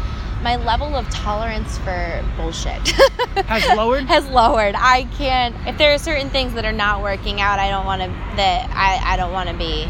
My 0.43 0.58
level 0.58 0.93
of 0.95 1.10
tolerance 1.10 1.77
for 1.79 2.23
bullshit 2.36 2.88
Has 3.47 3.65
lowered? 3.77 4.03
has 4.06 4.27
lowered. 4.29 4.75
I 4.77 5.06
can't. 5.17 5.56
If 5.65 5.77
there 5.77 5.93
are 5.93 5.97
certain 5.97 6.29
things 6.29 6.53
that 6.53 6.65
are 6.65 6.73
not 6.73 7.01
working 7.01 7.39
out, 7.39 7.60
I 7.60 7.69
don't 7.69 7.86
want 7.86 8.01
to. 8.01 8.08
That 8.36 8.69
I 8.71 9.13
I 9.13 9.17
don't 9.17 9.32
want 9.32 9.49
to 9.49 9.56
be. 9.56 9.88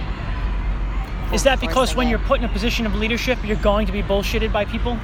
Is 1.34 1.42
that 1.44 1.60
because 1.60 1.96
when 1.96 2.08
it. 2.08 2.12
you're 2.12 2.20
put 2.20 2.40
in 2.40 2.46
a 2.46 2.50
position 2.50 2.86
of 2.86 2.94
leadership, 2.94 3.40
you're 3.44 3.58
going 3.58 3.88
to 3.88 3.92
be 3.92 4.04
bullshitted 4.04 4.54
by 4.54 4.66
people? 4.66 4.96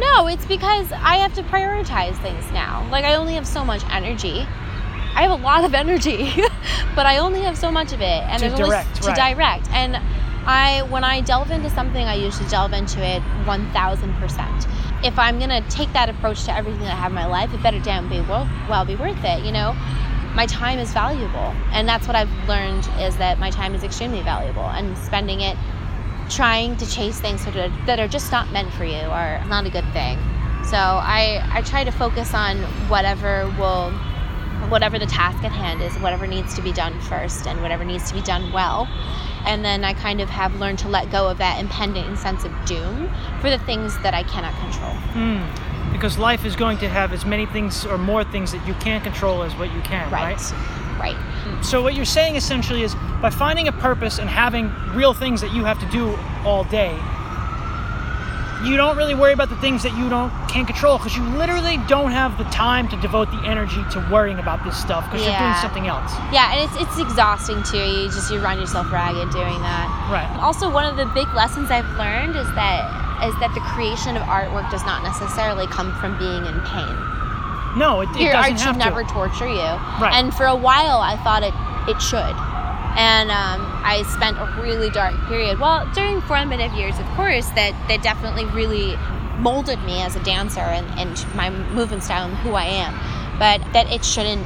No, 0.00 0.26
it's 0.26 0.44
because 0.46 0.90
I 0.92 1.16
have 1.16 1.32
to 1.34 1.42
prioritize 1.44 2.16
things 2.20 2.50
now. 2.52 2.86
Like 2.90 3.04
I 3.04 3.14
only 3.14 3.34
have 3.34 3.46
so 3.46 3.64
much 3.64 3.82
energy. 3.90 4.40
I 5.14 5.22
have 5.22 5.30
a 5.30 5.42
lot 5.42 5.64
of 5.64 5.74
energy, 5.74 6.32
but 6.96 7.06
I 7.06 7.18
only 7.18 7.40
have 7.42 7.56
so 7.56 7.70
much 7.70 7.92
of 7.92 8.00
it, 8.00 8.04
and 8.28 8.42
To 8.42 8.48
there's 8.48 8.60
only 8.60 8.70
direct, 8.70 9.02
to 9.02 9.08
right. 9.08 9.34
direct. 9.36 9.68
And 9.70 9.96
I, 10.46 10.82
when 10.90 11.04
I 11.04 11.20
delve 11.20 11.50
into 11.50 11.70
something, 11.70 12.04
I 12.06 12.14
usually 12.14 12.48
delve 12.48 12.72
into 12.72 13.00
it 13.04 13.20
one 13.46 13.70
thousand 13.72 14.12
percent. 14.14 14.66
If 15.02 15.18
I'm 15.18 15.38
gonna 15.38 15.62
take 15.68 15.92
that 15.92 16.08
approach 16.08 16.44
to 16.44 16.54
everything 16.54 16.80
that 16.80 16.92
I 16.92 16.96
have 16.96 17.12
in 17.12 17.14
my 17.14 17.26
life, 17.26 17.54
it 17.54 17.62
better 17.62 17.80
damn 17.80 18.08
be 18.08 18.20
well, 18.22 18.48
well 18.68 18.84
be 18.84 18.96
worth 18.96 19.22
it. 19.22 19.44
You 19.44 19.52
know, 19.52 19.72
my 20.34 20.46
time 20.46 20.78
is 20.78 20.92
valuable, 20.92 21.54
and 21.72 21.88
that's 21.88 22.06
what 22.06 22.16
I've 22.16 22.48
learned 22.48 22.88
is 22.98 23.16
that 23.18 23.38
my 23.38 23.50
time 23.50 23.74
is 23.74 23.84
extremely 23.84 24.22
valuable, 24.22 24.64
and 24.64 24.96
spending 24.98 25.40
it 25.40 25.56
trying 26.28 26.76
to 26.76 26.86
chase 26.86 27.20
things 27.20 27.44
that 27.44 27.56
are, 27.56 27.68
that 27.86 27.98
are 27.98 28.08
just 28.08 28.30
not 28.30 28.52
meant 28.52 28.72
for 28.72 28.84
you 28.84 28.96
are 28.96 29.42
not 29.46 29.66
a 29.66 29.70
good 29.70 29.90
thing. 29.92 30.18
So 30.64 30.76
I, 30.76 31.42
I 31.50 31.62
try 31.62 31.84
to 31.84 31.90
focus 31.90 32.34
on 32.34 32.58
whatever 32.90 33.46
will, 33.58 33.90
whatever 34.68 34.98
the 34.98 35.06
task 35.06 35.42
at 35.42 35.52
hand 35.52 35.80
is, 35.80 35.94
whatever 36.00 36.26
needs 36.26 36.54
to 36.56 36.62
be 36.62 36.72
done 36.72 37.00
first 37.00 37.46
and 37.46 37.62
whatever 37.62 37.84
needs 37.84 38.08
to 38.10 38.14
be 38.14 38.20
done 38.20 38.52
well. 38.52 38.86
And 39.48 39.64
then 39.64 39.82
I 39.82 39.94
kind 39.94 40.20
of 40.20 40.28
have 40.28 40.60
learned 40.60 40.78
to 40.80 40.88
let 40.88 41.10
go 41.10 41.28
of 41.28 41.38
that 41.38 41.58
impending 41.58 42.16
sense 42.16 42.44
of 42.44 42.52
doom 42.66 43.10
for 43.40 43.48
the 43.48 43.58
things 43.58 43.98
that 44.02 44.12
I 44.12 44.22
cannot 44.22 44.54
control. 44.60 44.92
Hmm. 45.16 45.90
Because 45.90 46.18
life 46.18 46.44
is 46.44 46.54
going 46.54 46.76
to 46.78 46.88
have 46.88 47.14
as 47.14 47.24
many 47.24 47.46
things 47.46 47.86
or 47.86 47.96
more 47.96 48.24
things 48.24 48.52
that 48.52 48.64
you 48.66 48.74
can't 48.74 49.02
control 49.02 49.42
as 49.42 49.56
what 49.56 49.72
you 49.72 49.80
can, 49.80 50.10
right? 50.12 50.38
Right. 50.98 51.16
So 51.64 51.82
what 51.82 51.94
you're 51.94 52.04
saying 52.04 52.36
essentially 52.36 52.82
is 52.82 52.94
by 53.22 53.30
finding 53.30 53.68
a 53.68 53.72
purpose 53.72 54.18
and 54.18 54.28
having 54.28 54.70
real 54.94 55.14
things 55.14 55.40
that 55.40 55.54
you 55.54 55.64
have 55.64 55.78
to 55.80 55.86
do 55.86 56.14
all 56.44 56.64
day, 56.64 56.94
you 58.64 58.76
don't 58.76 58.96
really 58.96 59.14
worry 59.14 59.32
about 59.32 59.48
the 59.48 59.56
things 59.56 59.82
that 59.82 59.96
you 59.96 60.08
don't 60.08 60.30
can't 60.48 60.66
control 60.66 60.98
because 60.98 61.16
you 61.16 61.22
literally 61.38 61.78
don't 61.86 62.10
have 62.10 62.36
the 62.38 62.44
time 62.44 62.88
to 62.88 62.96
devote 63.00 63.30
the 63.30 63.38
energy 63.46 63.82
to 63.92 64.00
worrying 64.10 64.38
about 64.38 64.64
this 64.64 64.76
stuff 64.76 65.04
because 65.10 65.24
you're 65.26 65.38
doing 65.38 65.54
something 65.62 65.86
else. 65.86 66.10
Yeah, 66.32 66.50
and 66.52 66.66
it's 66.66 66.74
it's 66.82 66.98
exhausting 66.98 67.62
too. 67.62 67.78
You 67.78 68.06
just 68.10 68.30
you 68.32 68.40
run 68.40 68.58
yourself 68.58 68.90
ragged 68.90 69.30
doing 69.30 69.58
that. 69.62 69.86
Right. 70.10 70.28
Also, 70.42 70.70
one 70.70 70.84
of 70.86 70.96
the 70.96 71.06
big 71.14 71.28
lessons 71.34 71.70
I've 71.70 71.88
learned 71.96 72.34
is 72.34 72.46
that 72.58 72.82
is 73.22 73.34
that 73.38 73.50
the 73.54 73.60
creation 73.74 74.16
of 74.16 74.22
artwork 74.26 74.70
does 74.70 74.84
not 74.84 75.02
necessarily 75.02 75.66
come 75.68 75.94
from 75.98 76.18
being 76.18 76.46
in 76.46 76.58
pain. 76.66 76.94
No, 77.76 78.00
it, 78.00 78.08
it 78.16 78.22
Your 78.22 78.32
doesn't 78.32 78.52
art 78.52 78.60
should 78.60 78.72
to. 78.74 78.78
never 78.78 79.04
torture 79.04 79.46
you. 79.48 79.70
Right. 80.02 80.14
And 80.14 80.34
for 80.34 80.46
a 80.46 80.56
while, 80.56 80.98
I 80.98 81.16
thought 81.22 81.42
it 81.42 81.54
it 81.86 82.00
should. 82.02 82.34
And 82.96 83.30
um, 83.30 83.60
I 83.84 84.02
spent 84.14 84.36
a 84.38 84.60
really 84.60 84.90
dark 84.90 85.14
period. 85.28 85.60
Well, 85.60 85.88
during 85.94 86.20
formative 86.22 86.72
years, 86.72 86.98
of 86.98 87.06
course, 87.10 87.46
that 87.50 87.72
that 87.88 88.02
definitely 88.02 88.44
really 88.46 88.96
molded 89.38 89.80
me 89.84 90.02
as 90.02 90.16
a 90.16 90.22
dancer 90.24 90.60
and, 90.60 90.86
and 90.98 91.34
my 91.36 91.48
movement 91.50 92.02
style 92.02 92.26
and 92.26 92.36
who 92.38 92.54
I 92.54 92.64
am. 92.64 92.92
But 93.38 93.60
that 93.72 93.88
it 93.92 94.04
shouldn't, 94.04 94.44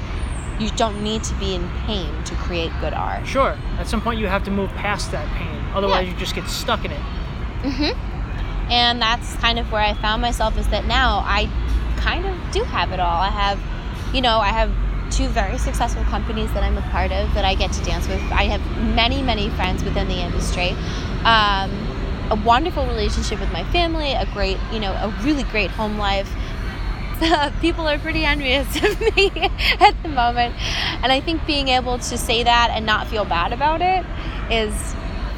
you 0.60 0.68
don't 0.72 1.02
need 1.02 1.24
to 1.24 1.34
be 1.36 1.54
in 1.54 1.66
pain 1.86 2.10
to 2.24 2.34
create 2.34 2.70
good 2.80 2.92
art. 2.92 3.26
Sure. 3.26 3.56
At 3.78 3.86
some 3.88 4.02
point, 4.02 4.20
you 4.20 4.26
have 4.26 4.44
to 4.44 4.50
move 4.50 4.68
past 4.74 5.10
that 5.12 5.26
pain. 5.34 5.58
Otherwise, 5.74 6.04
Yeah. 6.06 6.12
you 6.12 6.18
just 6.18 6.34
get 6.34 6.46
stuck 6.46 6.84
in 6.84 6.90
it. 6.90 7.00
Mhm. 7.62 7.96
And 8.70 9.00
that's 9.00 9.34
kind 9.36 9.58
of 9.58 9.72
where 9.72 9.80
I 9.82 9.94
found 9.94 10.20
myself 10.20 10.58
is 10.58 10.68
that 10.68 10.84
now 10.86 11.22
I 11.26 11.48
kind 11.96 12.26
of 12.26 12.34
do 12.52 12.62
have 12.64 12.92
it 12.92 13.00
all. 13.00 13.20
I 13.20 13.28
have, 13.30 13.58
you 14.14 14.20
know, 14.20 14.38
I 14.40 14.48
have 14.48 14.70
two 15.12 15.28
very 15.28 15.58
successful 15.58 16.02
companies 16.04 16.52
that 16.54 16.62
I'm 16.62 16.76
a 16.78 16.82
part 16.90 17.12
of 17.12 17.32
that 17.34 17.44
I 17.44 17.54
get 17.54 17.72
to 17.72 17.84
dance 17.84 18.08
with. 18.08 18.20
I 18.32 18.44
have 18.44 18.60
many, 18.94 19.22
many 19.22 19.48
friends 19.50 19.84
within 19.84 20.08
the 20.08 20.14
industry. 20.20 20.70
Um, 21.24 21.70
a 22.30 22.40
wonderful 22.44 22.86
relationship 22.86 23.38
with 23.40 23.52
my 23.52 23.62
family, 23.72 24.12
a 24.12 24.26
great, 24.32 24.56
you 24.72 24.80
know, 24.80 24.92
a 24.92 25.08
really 25.22 25.42
great 25.44 25.70
home 25.70 25.98
life. 25.98 26.30
People 27.60 27.86
are 27.86 27.98
pretty 27.98 28.24
envious 28.24 28.66
of 28.82 29.00
me 29.00 29.30
at 29.80 29.94
the 30.02 30.08
moment. 30.08 30.54
And 31.02 31.12
I 31.12 31.20
think 31.20 31.46
being 31.46 31.68
able 31.68 31.98
to 31.98 32.18
say 32.18 32.42
that 32.42 32.70
and 32.72 32.86
not 32.86 33.06
feel 33.08 33.24
bad 33.24 33.52
about 33.52 33.80
it 33.82 34.04
is 34.50 34.74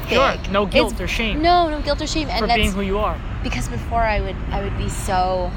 Sure. 0.07 0.37
big. 0.37 0.51
No 0.51 0.65
guilt 0.67 0.93
It's- 0.93 1.01
or 1.01 1.07
shame 1.07 1.41
No, 1.41 1.69
no 1.69 1.81
guilt 1.81 2.01
or 2.01 2.07
shame. 2.07 2.29
And 2.29 2.39
for 2.39 2.47
that's 2.47 2.57
being 2.57 2.71
who 2.71 2.81
you 2.81 2.99
are. 2.99 3.19
because 3.43 3.67
before 3.67 4.01
I 4.01 4.21
would 4.21 4.35
I 4.51 4.61
would 4.63 4.77
be 4.77 4.87
so 4.89 5.51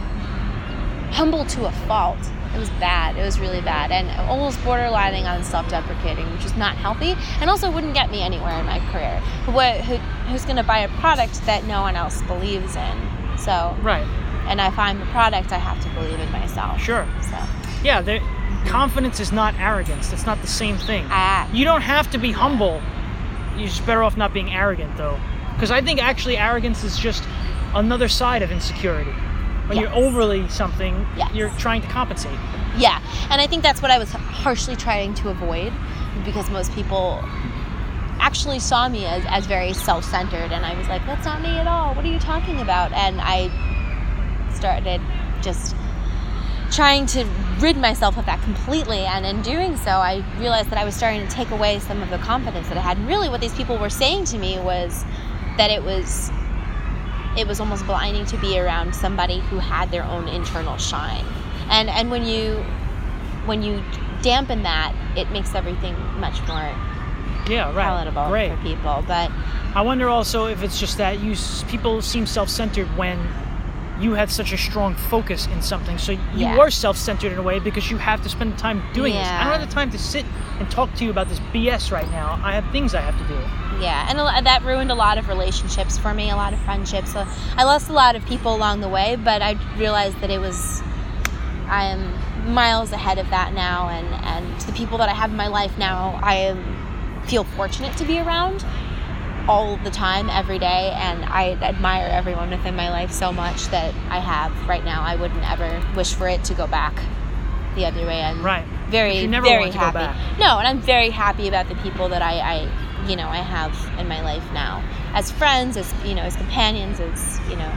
humble 1.13 1.45
to 1.47 1.67
a 1.67 1.73
fault. 1.87 2.19
It 2.55 2.59
was 2.59 2.71
bad. 2.81 3.17
It 3.17 3.23
was 3.23 3.39
really 3.39 3.61
bad, 3.61 3.91
and 3.93 4.09
almost 4.29 4.59
borderlining 4.61 5.25
on 5.25 5.45
self-deprecating, 5.45 6.31
which 6.33 6.45
is 6.45 6.57
not 6.57 6.77
healthy, 6.77 7.15
and 7.41 7.49
also 7.51 7.71
wouldn't 7.71 7.95
get 7.95 8.11
me 8.11 8.23
anywhere 8.23 8.59
in 8.59 8.67
my 8.67 8.81
career. 8.91 9.21
What, 9.55 9.77
who, 9.83 9.97
who's 10.31 10.45
going 10.45 10.57
to 10.57 10.63
buy 10.65 10.79
a 10.79 10.89
product 11.01 11.45
that 11.47 11.65
no 11.65 11.83
one 11.83 11.95
else 11.97 12.23
believes 12.23 12.75
in? 12.77 12.99
So, 13.39 13.77
Right. 13.83 14.07
and 14.49 14.61
if 14.61 14.79
I'm 14.79 14.99
the 14.99 15.07
product, 15.07 15.53
I 15.53 15.59
have 15.59 15.81
to 15.83 15.89
believe 15.91 16.19
in 16.19 16.31
myself. 16.33 16.81
Sure. 16.81 17.07
So, 17.23 17.37
Yeah. 17.85 18.01
The, 18.01 18.21
confidence 18.67 19.21
is 19.21 19.31
not 19.33 19.55
arrogance. 19.59 20.13
It's 20.13 20.27
not 20.27 20.41
the 20.43 20.47
same 20.49 20.77
thing. 20.77 21.07
I, 21.11 21.49
You 21.53 21.65
don't 21.65 21.81
have 21.83 22.11
to 22.11 22.19
be 22.19 22.33
humble. 22.33 22.83
You're 23.57 23.69
just 23.69 23.87
better 23.87 24.03
off 24.03 24.17
not 24.17 24.35
being 24.35 24.51
arrogant, 24.53 24.97
though. 24.97 25.19
Because 25.55 25.71
I 25.71 25.81
think 25.81 26.03
actually 26.03 26.37
arrogance 26.37 26.85
is 26.85 26.99
just 26.99 27.23
another 27.75 28.09
side 28.09 28.43
of 28.43 28.51
insecurity. 28.51 29.13
When 29.69 29.79
you're 29.79 29.93
overly 29.93 30.49
something, 30.49 31.07
Yes. 31.17 31.33
you're 31.35 31.51
trying 31.59 31.83
to 31.83 31.89
compensate. 31.89 32.39
Yeah, 32.77 33.01
and 33.31 33.41
I 33.41 33.47
think 33.47 33.63
that's 33.63 33.83
what 33.83 33.91
I 33.91 33.99
was 33.99 34.11
harshly 34.13 34.77
trying 34.77 35.15
to 35.15 35.29
avoid 35.29 35.73
because 36.25 36.49
most 36.51 36.73
people 36.75 37.23
actually 38.21 38.59
saw 38.59 38.89
me 38.89 39.05
as, 39.07 39.25
as 39.29 39.47
very 39.47 39.73
self 39.73 40.05
centered, 40.05 40.53
and 40.53 40.65
I 40.65 40.77
was 40.77 40.89
like, 40.89 41.05
that's 41.07 41.25
not 41.25 41.43
me 41.43 41.51
at 41.59 41.67
all. 41.67 41.95
What 41.95 42.05
are 42.05 42.09
you 42.09 42.19
talking 42.19 42.61
about? 42.61 42.93
And 42.93 43.21
I 43.21 43.51
started 44.55 45.01
just 45.43 45.77
trying 46.71 47.07
to 47.07 47.25
rid 47.61 47.77
myself 47.77 48.17
of 48.19 48.27
that 48.27 48.41
completely, 48.43 49.01
and 49.01 49.25
in 49.27 49.43
doing 49.43 49.77
so, 49.77 49.91
I 49.91 50.25
realized 50.39 50.71
that 50.71 50.79
I 50.79 50.85
was 50.85 50.95
starting 50.95 51.21
to 51.27 51.29
take 51.33 51.51
away 51.51 51.79
some 51.81 52.03
of 52.03 52.11
the 52.11 52.19
confidence 52.19 52.69
that 52.69 52.77
I 52.77 52.81
had. 52.81 52.97
And 52.99 53.07
really, 53.07 53.29
what 53.29 53.41
these 53.41 53.55
people 53.55 53.77
were 53.79 53.91
saying 53.91 54.25
to 54.27 54.39
me 54.39 54.59
was 54.59 55.05
that 55.57 55.71
it 55.71 55.83
was 55.83 56.31
it 57.39 57.47
was 57.47 57.61
almost 57.61 57.87
blinding 57.87 58.27
to 58.27 58.37
be 58.39 58.59
around 58.59 58.95
somebody 58.95 59.39
who 59.49 59.59
had 59.59 59.91
their 59.91 60.05
own 60.05 60.27
internal 60.29 60.77
shine 60.77 61.25
and 61.71 61.89
and 61.89 62.11
when 62.11 62.25
you 62.25 62.57
when 63.47 63.63
you 63.63 63.83
dampen 64.23 64.63
that 64.65 64.93
it 65.17 65.31
makes 65.31 65.55
everything 65.55 65.95
much 66.19 66.39
more 66.49 66.69
Yeah, 67.49 67.67
right. 67.75 67.85
palatable 67.85 68.29
Great. 68.29 68.51
for 68.51 68.57
people 68.63 69.05
but 69.07 69.31
I 69.75 69.83
wonder 69.83 70.09
also 70.09 70.47
if 70.47 70.63
it's 70.63 70.81
just 70.81 70.99
that 70.99 71.21
you 71.21 71.37
people 71.69 72.03
seem 72.03 72.27
self-centered 72.27 72.89
when 72.97 73.19
you 74.01 74.13
had 74.15 74.31
such 74.31 74.53
a 74.53 74.57
strong 74.59 74.95
focus 74.95 75.47
in 75.49 75.61
something. 75.63 75.99
So 75.99 76.13
you 76.13 76.19
Yeah. 76.35 76.57
were 76.57 76.71
self-centered 76.71 77.33
in 77.33 77.39
a 77.39 77.43
way 77.43 77.59
because 77.59 77.91
you 77.91 77.99
have 77.99 78.23
to 78.23 78.29
spend 78.29 78.53
the 78.53 78.57
time 78.57 78.83
doing 78.95 79.13
this. 79.15 79.27
I 79.27 79.43
don't 79.45 79.59
have 79.59 79.69
the 79.69 79.75
time 79.75 79.91
to 79.91 79.99
sit 79.99 80.25
and 80.61 80.71
talk 80.71 80.95
to 80.97 81.05
you 81.05 81.11
about 81.11 81.29
this 81.29 81.41
BS 81.53 81.91
right 81.91 82.09
now. 82.13 82.39
I 82.45 82.53
have 82.55 82.65
things 82.71 82.95
I 82.95 83.01
have 83.01 83.19
to 83.19 83.25
do. 83.25 83.39
yeah 83.81 84.09
and 84.09 84.47
that 84.47 84.65
ruined 84.65 84.91
a 84.91 84.95
lot 84.95 85.19
of 85.19 85.29
relationships 85.29 85.97
for 85.99 86.13
me 86.13 86.31
a 86.31 86.35
lot 86.37 86.53
of 86.53 86.59
friendships 86.63 87.13
so 87.13 87.25
i 87.57 87.63
lost 87.63 87.89
a 87.89 87.93
lot 87.93 88.17
of 88.17 88.25
people 88.27 88.53
along 88.57 88.81
the 88.81 88.89
way 88.89 89.15
but 89.15 89.41
i 89.41 89.53
realized 89.77 90.21
that 90.21 90.31
it 90.31 90.41
was 90.41 90.83
i 91.69 91.85
am 91.85 92.03
miles 92.53 92.91
ahead 92.91 93.19
of 93.19 93.29
that 93.31 93.53
now 93.55 93.89
and 93.89 94.07
and 94.33 94.61
the 94.63 94.73
people 94.73 94.99
that 94.99 95.09
i 95.09 95.13
have 95.13 95.31
in 95.31 95.37
my 95.37 95.47
life 95.47 95.79
now 95.79 96.19
i 96.25 96.37
feel 97.29 97.45
fortunate 97.45 97.97
to 97.97 98.05
be 98.05 98.19
around 98.19 98.65
all 99.49 99.77
the 99.79 99.91
time, 99.91 100.29
every 100.31 100.59
day, 100.59 100.93
and 100.95 101.25
I 101.25 101.53
admire 101.63 102.07
everyone 102.07 102.51
within 102.51 102.77
my 102.77 102.91
life 102.91 103.11
so 103.11 103.33
much 103.33 103.65
that 103.69 103.95
I 104.11 104.19
have 104.19 104.53
right 104.69 104.85
now. 104.85 105.03
I 105.03 105.17
wouldn't 105.17 105.51
ever 105.51 105.83
wish 105.97 106.13
for 106.15 106.29
it 106.29 106.45
to 106.45 106.55
go 106.55 106.67
back 106.67 106.95
the 107.75 107.87
other 107.87 108.05
way. 108.07 108.23
I'm 108.23 108.45
Right. 108.45 108.65
very, 108.91 109.19
You 109.19 109.29
never 109.29 109.47
very 109.47 109.61
want 109.61 109.73
to 109.73 109.79
go 109.79 109.85
happy. 109.87 110.19
No, 110.39 110.59
and 110.59 110.69
I'm 110.69 110.81
very 110.81 111.11
happy 111.11 111.49
about 111.49 111.69
the 111.69 111.77
people 111.77 112.09
that 112.11 112.21
I, 112.21 112.39
I, 112.39 112.69
you 113.09 113.17
know, 113.17 113.29
I 113.29 113.39
have 113.39 113.73
in 113.99 114.07
my 114.07 114.21
life 114.21 114.45
now, 114.53 114.83
as 115.15 115.31
friends, 115.31 115.77
as 115.79 115.93
you 116.05 116.15
know, 116.15 116.23
as 116.23 116.37
companions, 116.37 117.01
as 117.01 117.41
you 117.49 117.57
know. 117.57 117.73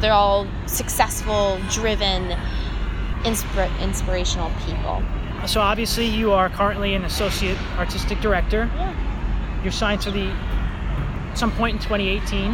They're 0.00 0.12
all 0.12 0.46
successful, 0.66 1.58
driven, 1.70 2.36
inspir- 3.24 3.80
inspirational 3.80 4.52
people. 4.66 5.02
So 5.46 5.60
obviously 5.60 6.06
you 6.06 6.32
are 6.32 6.48
currently 6.50 6.94
an 6.94 7.04
associate 7.04 7.56
artistic 7.78 8.20
director. 8.20 8.70
Yeah. 8.76 8.94
You're 9.62 9.72
signed 9.72 10.00
to 10.02 10.10
the 10.10 10.30
some 11.38 11.52
point 11.52 11.76
in 11.76 11.82
2018. 11.82 12.52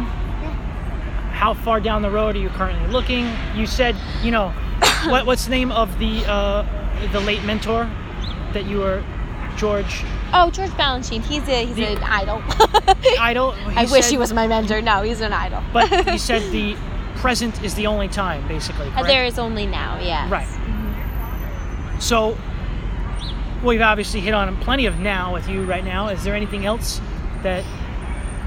How 1.33 1.53
far 1.53 1.79
down 1.81 2.01
the 2.01 2.09
road 2.09 2.35
are 2.35 2.39
you 2.39 2.49
currently 2.49 2.87
looking? 2.89 3.29
You 3.55 3.65
said, 3.65 3.95
you 4.23 4.31
know, 4.31 4.49
what, 5.07 5.25
what's 5.25 5.45
the 5.45 5.51
name 5.51 5.71
of 5.71 5.97
the 5.99 6.23
uh, 6.25 6.63
the 7.11 7.19
late 7.19 7.43
mentor 7.43 7.89
that 8.53 8.65
you 8.65 8.77
were, 8.79 9.03
George 9.57 10.03
Oh, 10.33 10.49
George 10.49 10.69
Balanchine, 10.71 11.23
he's 11.23 11.47
a 11.47 11.65
he's 11.65 11.75
The- 11.75 11.97
an 11.97 12.03
idol. 12.03 12.41
Idol? 13.19 13.53
I 13.67 13.85
wish 13.89 14.09
he 14.09 14.17
was 14.17 14.33
my 14.33 14.47
mentor. 14.47 14.81
No, 14.81 15.01
he's 15.01 15.21
an 15.21 15.31
idol. 15.33 15.61
But 15.71 16.07
you 16.11 16.17
said 16.17 16.51
the 16.51 16.75
present 17.17 17.63
is 17.63 17.73
the 17.75 17.87
only 17.87 18.07
time, 18.07 18.45
basically. 18.47 18.87
Uh, 18.87 18.91
Correct? 18.91 19.07
there 19.07 19.25
is 19.25 19.39
only 19.39 19.65
now, 19.65 19.99
Yeah. 20.01 20.29
Right. 20.29 20.47
So 22.01 22.37
we've 23.63 23.81
obviously 23.81 24.19
hit 24.19 24.33
on 24.33 24.55
plenty 24.57 24.85
of 24.85 24.99
now 24.99 25.33
with 25.33 25.47
you 25.47 25.63
right 25.63 25.83
now. 25.85 26.09
Is 26.09 26.23
there 26.23 26.35
anything 26.35 26.65
else 26.65 26.99
that 27.43 27.63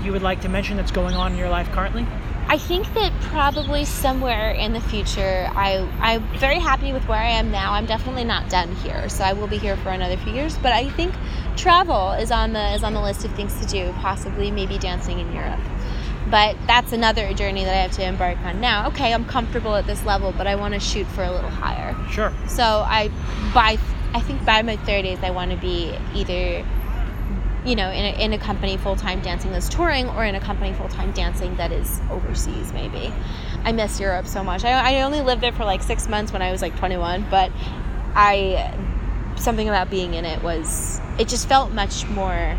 you 0.03 0.13
would 0.13 0.23
like 0.23 0.41
to 0.43 0.49
mention 0.49 0.77
that's 0.77 0.91
going 0.91 1.15
on 1.15 1.33
in 1.33 1.39
your 1.39 1.49
life 1.49 1.71
currently? 1.73 2.07
I 2.51 2.57
think 2.57 2.93
that 2.95 3.13
probably 3.25 3.85
somewhere 3.85 4.53
in 4.53 4.73
the 4.73 4.81
future, 4.81 5.51
I 5.55 5.87
I'm 6.01 6.23
very 6.39 6.59
happy 6.59 6.95
with 6.95 7.07
where 7.07 7.19
I 7.19 7.29
am 7.29 7.51
now. 7.51 7.73
I'm 7.75 7.85
definitely 7.85 8.25
not 8.25 8.49
done 8.49 8.75
here, 8.77 9.07
so 9.11 9.23
I 9.23 9.35
will 9.35 9.49
be 9.49 9.59
here 9.59 9.77
for 9.77 9.91
another 9.91 10.17
few 10.17 10.33
years. 10.33 10.57
But 10.57 10.73
I 10.73 10.89
think 10.89 11.15
travel 11.57 12.13
is 12.13 12.31
on 12.31 12.55
the 12.55 12.75
is 12.75 12.83
on 12.83 12.95
the 12.95 13.03
list 13.03 13.27
of 13.27 13.35
things 13.35 13.55
to 13.61 13.67
do. 13.67 13.93
Possibly, 13.99 14.51
maybe 14.51 14.79
dancing 14.79 15.19
in 15.19 15.31
Europe. 15.35 15.61
But 16.31 16.57
that's 16.67 16.93
another 16.93 17.35
journey 17.35 17.65
that 17.65 17.75
I 17.75 17.83
have 17.83 17.93
to 17.93 18.03
embark 18.03 18.39
on 18.39 18.63
now. 18.63 18.89
Okay, 18.89 19.13
I'm 19.13 19.27
comfortable 19.27 19.75
at 19.77 19.87
this 19.87 20.03
level, 20.05 20.33
but 20.33 20.47
I 20.47 20.55
want 20.55 20.73
to 20.73 20.81
shoot 20.81 21.07
for 21.09 21.25
a 21.25 21.31
little 21.31 21.51
higher. 21.51 21.95
Sure. 22.11 22.33
So 22.47 22.65
I 22.65 23.11
by 23.53 23.79
I 24.15 24.21
think 24.21 24.43
by 24.47 24.63
my 24.63 24.79
30s 24.79 25.23
I 25.23 25.31
want 25.33 25.51
to 25.51 25.59
be 25.59 25.95
either 26.15 26.65
you 27.69 27.77
know 27.77 27.91
in 27.91 28.05
a, 28.05 28.25
in 28.25 28.33
a 28.33 28.39
company 28.39 28.79
full 28.79 28.97
time 28.97 29.21
dancing 29.21 29.53
that's 29.53 29.69
touring 29.69 30.09
or 30.11 30.25
in 30.25 30.35
a 30.35 30.41
company 30.41 30.73
full 30.73 30.89
time 30.89 31.13
dancing 31.13 31.55
that 31.57 31.71
is 31.71 32.01
overseas 32.11 32.73
maybe. 32.73 33.13
I 33.65 33.73
miss 33.73 34.01
Europe 34.01 34.27
so 34.27 34.43
much. 34.43 34.65
I, 34.65 34.97
I 34.99 35.03
only 35.03 35.21
lived 35.21 35.43
there 35.43 35.53
for 35.53 35.65
like 35.65 35.83
six 35.83 36.09
months 36.09 36.33
when 36.33 36.41
I 36.41 36.51
was 36.51 36.63
like 36.63 36.77
21, 36.79 37.27
but 37.31 37.53
I 38.15 38.75
something 39.37 39.69
about 39.69 39.91
being 39.91 40.15
in 40.15 40.25
it 40.25 40.43
was 40.43 41.01
it 41.19 41.29
just 41.29 41.49
felt 41.49 41.71
much 41.73 42.07
more 42.09 42.57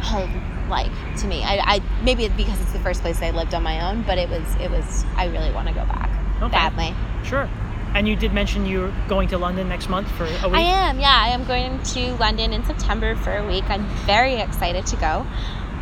home 0.00 0.68
like 0.68 0.92
to 1.18 1.26
me. 1.26 1.42
I, 1.42 1.76
I 1.76 1.82
maybe 2.02 2.28
because 2.28 2.60
it's 2.60 2.72
the 2.72 2.78
first 2.80 3.02
place 3.02 3.20
I 3.20 3.30
lived 3.30 3.54
on 3.54 3.62
my 3.62 3.90
own, 3.90 4.02
but 4.02 4.18
it 4.18 4.28
was 4.30 4.44
it 4.60 4.70
was 4.70 5.04
I 5.16 5.26
really 5.26 5.52
want 5.52 5.68
to 5.68 5.74
go 5.74 5.84
back 5.86 6.10
Okay. 6.42 6.50
badly. 6.50 6.94
Sure. 7.24 7.48
And 7.96 8.06
you 8.06 8.14
did 8.14 8.34
mention 8.34 8.66
you're 8.66 8.92
going 9.08 9.26
to 9.28 9.38
London 9.38 9.70
next 9.70 9.88
month 9.88 10.06
for 10.18 10.24
a 10.24 10.48
week. 10.50 10.58
I 10.58 10.60
am, 10.60 11.00
yeah. 11.00 11.18
I 11.18 11.28
am 11.28 11.46
going 11.46 11.82
to 11.82 12.12
London 12.16 12.52
in 12.52 12.62
September 12.62 13.16
for 13.16 13.34
a 13.34 13.46
week. 13.46 13.64
I'm 13.70 13.86
very 14.04 14.34
excited 14.34 14.84
to 14.88 14.96
go. 14.96 15.26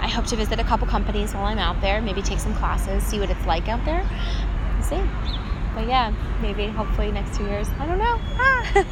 I 0.01 0.07
hope 0.07 0.25
to 0.27 0.37
visit 0.37 0.61
a 0.61 0.63
couple 0.63 0.87
companies 0.87 1.35
while 1.35 1.47
I'm 1.47 1.59
out 1.59 1.81
there, 1.81 2.01
maybe 2.01 2.23
take 2.23 2.39
some 2.39 2.55
classes, 2.55 3.03
see 3.03 3.19
what 3.19 3.31
it's 3.31 3.45
like 3.47 3.69
out 3.69 3.85
there. 3.85 4.09
We'll 4.75 4.85
see. 4.85 5.03
But 5.75 5.89
yeah, 5.89 6.15
maybe 6.41 6.69
hopefully 6.69 7.11
next 7.11 7.37
two 7.37 7.47
years. 7.47 7.69
I 7.81 7.87
don't 7.87 7.99
know. 7.99 8.21
Ah. 8.39 8.85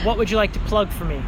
What 0.04 0.16
would 0.16 0.30
you 0.30 0.38
like 0.38 0.54
to 0.54 0.58
plug 0.60 0.88
for 0.88 1.04
me? 1.04 1.22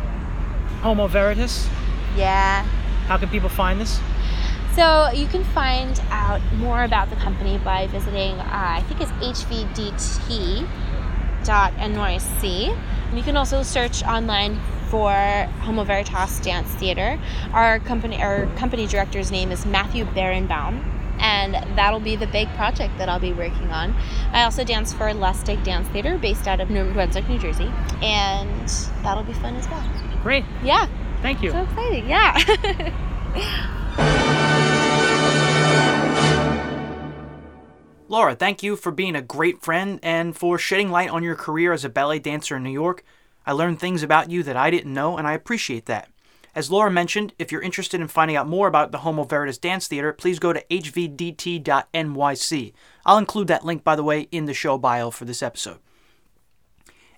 Homo 0.81 1.07
Veritas? 1.07 1.69
yeah. 2.17 2.65
How 3.09 3.19
can 3.19 3.29
people 3.29 3.51
find 3.51 3.79
this? 3.79 4.01
So 4.75 5.11
you 5.13 5.27
can 5.27 5.45
find 5.45 6.01
out 6.09 6.41
more 6.55 6.85
about 6.85 7.11
the 7.11 7.17
company 7.17 7.59
by 7.59 7.89
visiting, 7.89 8.37
uh, 8.37 8.49
I 8.51 8.83
think 8.89 9.03
it's 9.03 9.11
hvdt.nyc. 11.45 13.15
You 13.17 13.23
can 13.23 13.37
also 13.37 13.63
search 13.63 14.03
online 14.05 14.59
for 14.89 15.13
Homo 15.61 15.85
Veritas 15.85 16.41
Dance 16.41 16.69
Theater. 16.75 17.19
Our 17.53 17.79
company, 17.81 18.23
our 18.23 18.47
company 18.57 18.87
director's 18.87 19.31
name 19.31 19.51
is 19.53 19.67
Matthew 19.67 20.05
Berenbaum, 20.05 20.83
and 21.21 21.55
that'll 21.77 22.01
be 22.01 22.17
the 22.17 22.27
big 22.29 22.49
project 22.55 22.97
that 22.99 23.09
I'll 23.09 23.21
be 23.21 23.33
working 23.33 23.71
on. 23.71 23.95
I 24.33 24.43
also 24.45 24.65
dance 24.65 24.93
for 24.93 25.05
Lustig 25.11 25.63
Dance 25.65 25.89
Theater 25.89 26.19
based 26.19 26.47
out 26.49 26.61
of 26.61 26.71
New 26.71 26.93
Brunswick, 26.93 27.29
New 27.29 27.39
Jersey, 27.39 27.71
and 28.03 28.69
that'll 29.03 29.25
be 29.25 29.33
fun 29.35 29.57
as 29.57 29.69
well. 29.69 29.85
Great. 30.23 30.45
Yeah, 30.63 30.87
Thank 31.23 31.43
you. 31.43 31.51
so 31.51 31.63
exciting. 31.63 32.09
Yeah. 32.09 33.77
Laura, 38.11 38.35
thank 38.35 38.61
you 38.61 38.75
for 38.75 38.91
being 38.91 39.15
a 39.15 39.23
great 39.23 39.63
friend 39.63 40.01
and 40.03 40.37
for 40.37 40.59
shedding 40.59 40.91
light 40.91 41.11
on 41.11 41.23
your 41.23 41.37
career 41.37 41.73
as 41.73 41.85
a 41.85 41.89
ballet 41.89 42.19
dancer 42.19 42.57
in 42.57 42.65
New 42.65 42.71
York. 42.71 43.05
I 43.47 43.53
learned 43.53 43.79
things 43.79 44.03
about 44.03 44.33
you 44.33 44.43
that 44.43 44.57
I 44.57 44.69
didn't 44.69 44.93
know, 44.93 45.17
and 45.17 45.29
I 45.29 45.33
appreciate 45.33 45.87
that. 45.87 46.09
As 46.53 46.73
Laura 46.73 46.91
mentioned, 46.91 47.35
if 47.39 47.53
you're 47.53 47.63
interested 47.63 48.01
in 48.01 48.09
finding 48.09 48.37
out 48.37 48.49
more 48.49 48.67
about 48.67 48.91
the 48.91 48.99
Homo 48.99 49.23
Veritas 49.23 49.59
Dance 49.59 49.87
Theater, 49.87 50.13
please 50.13 50.41
go 50.41 50.53
to 50.53 50.65
hvdt.nyc. 50.69 51.63
I'll 53.07 53.17
include 53.17 53.47
that 53.47 53.65
link, 53.65 53.85
by 53.85 53.95
the 53.95 54.03
way, 54.03 54.23
in 54.33 54.47
the 54.47 54.55
show 54.55 54.77
bio 54.77 55.13
for 55.13 55.25
this 55.25 55.41
episode. 55.41 55.79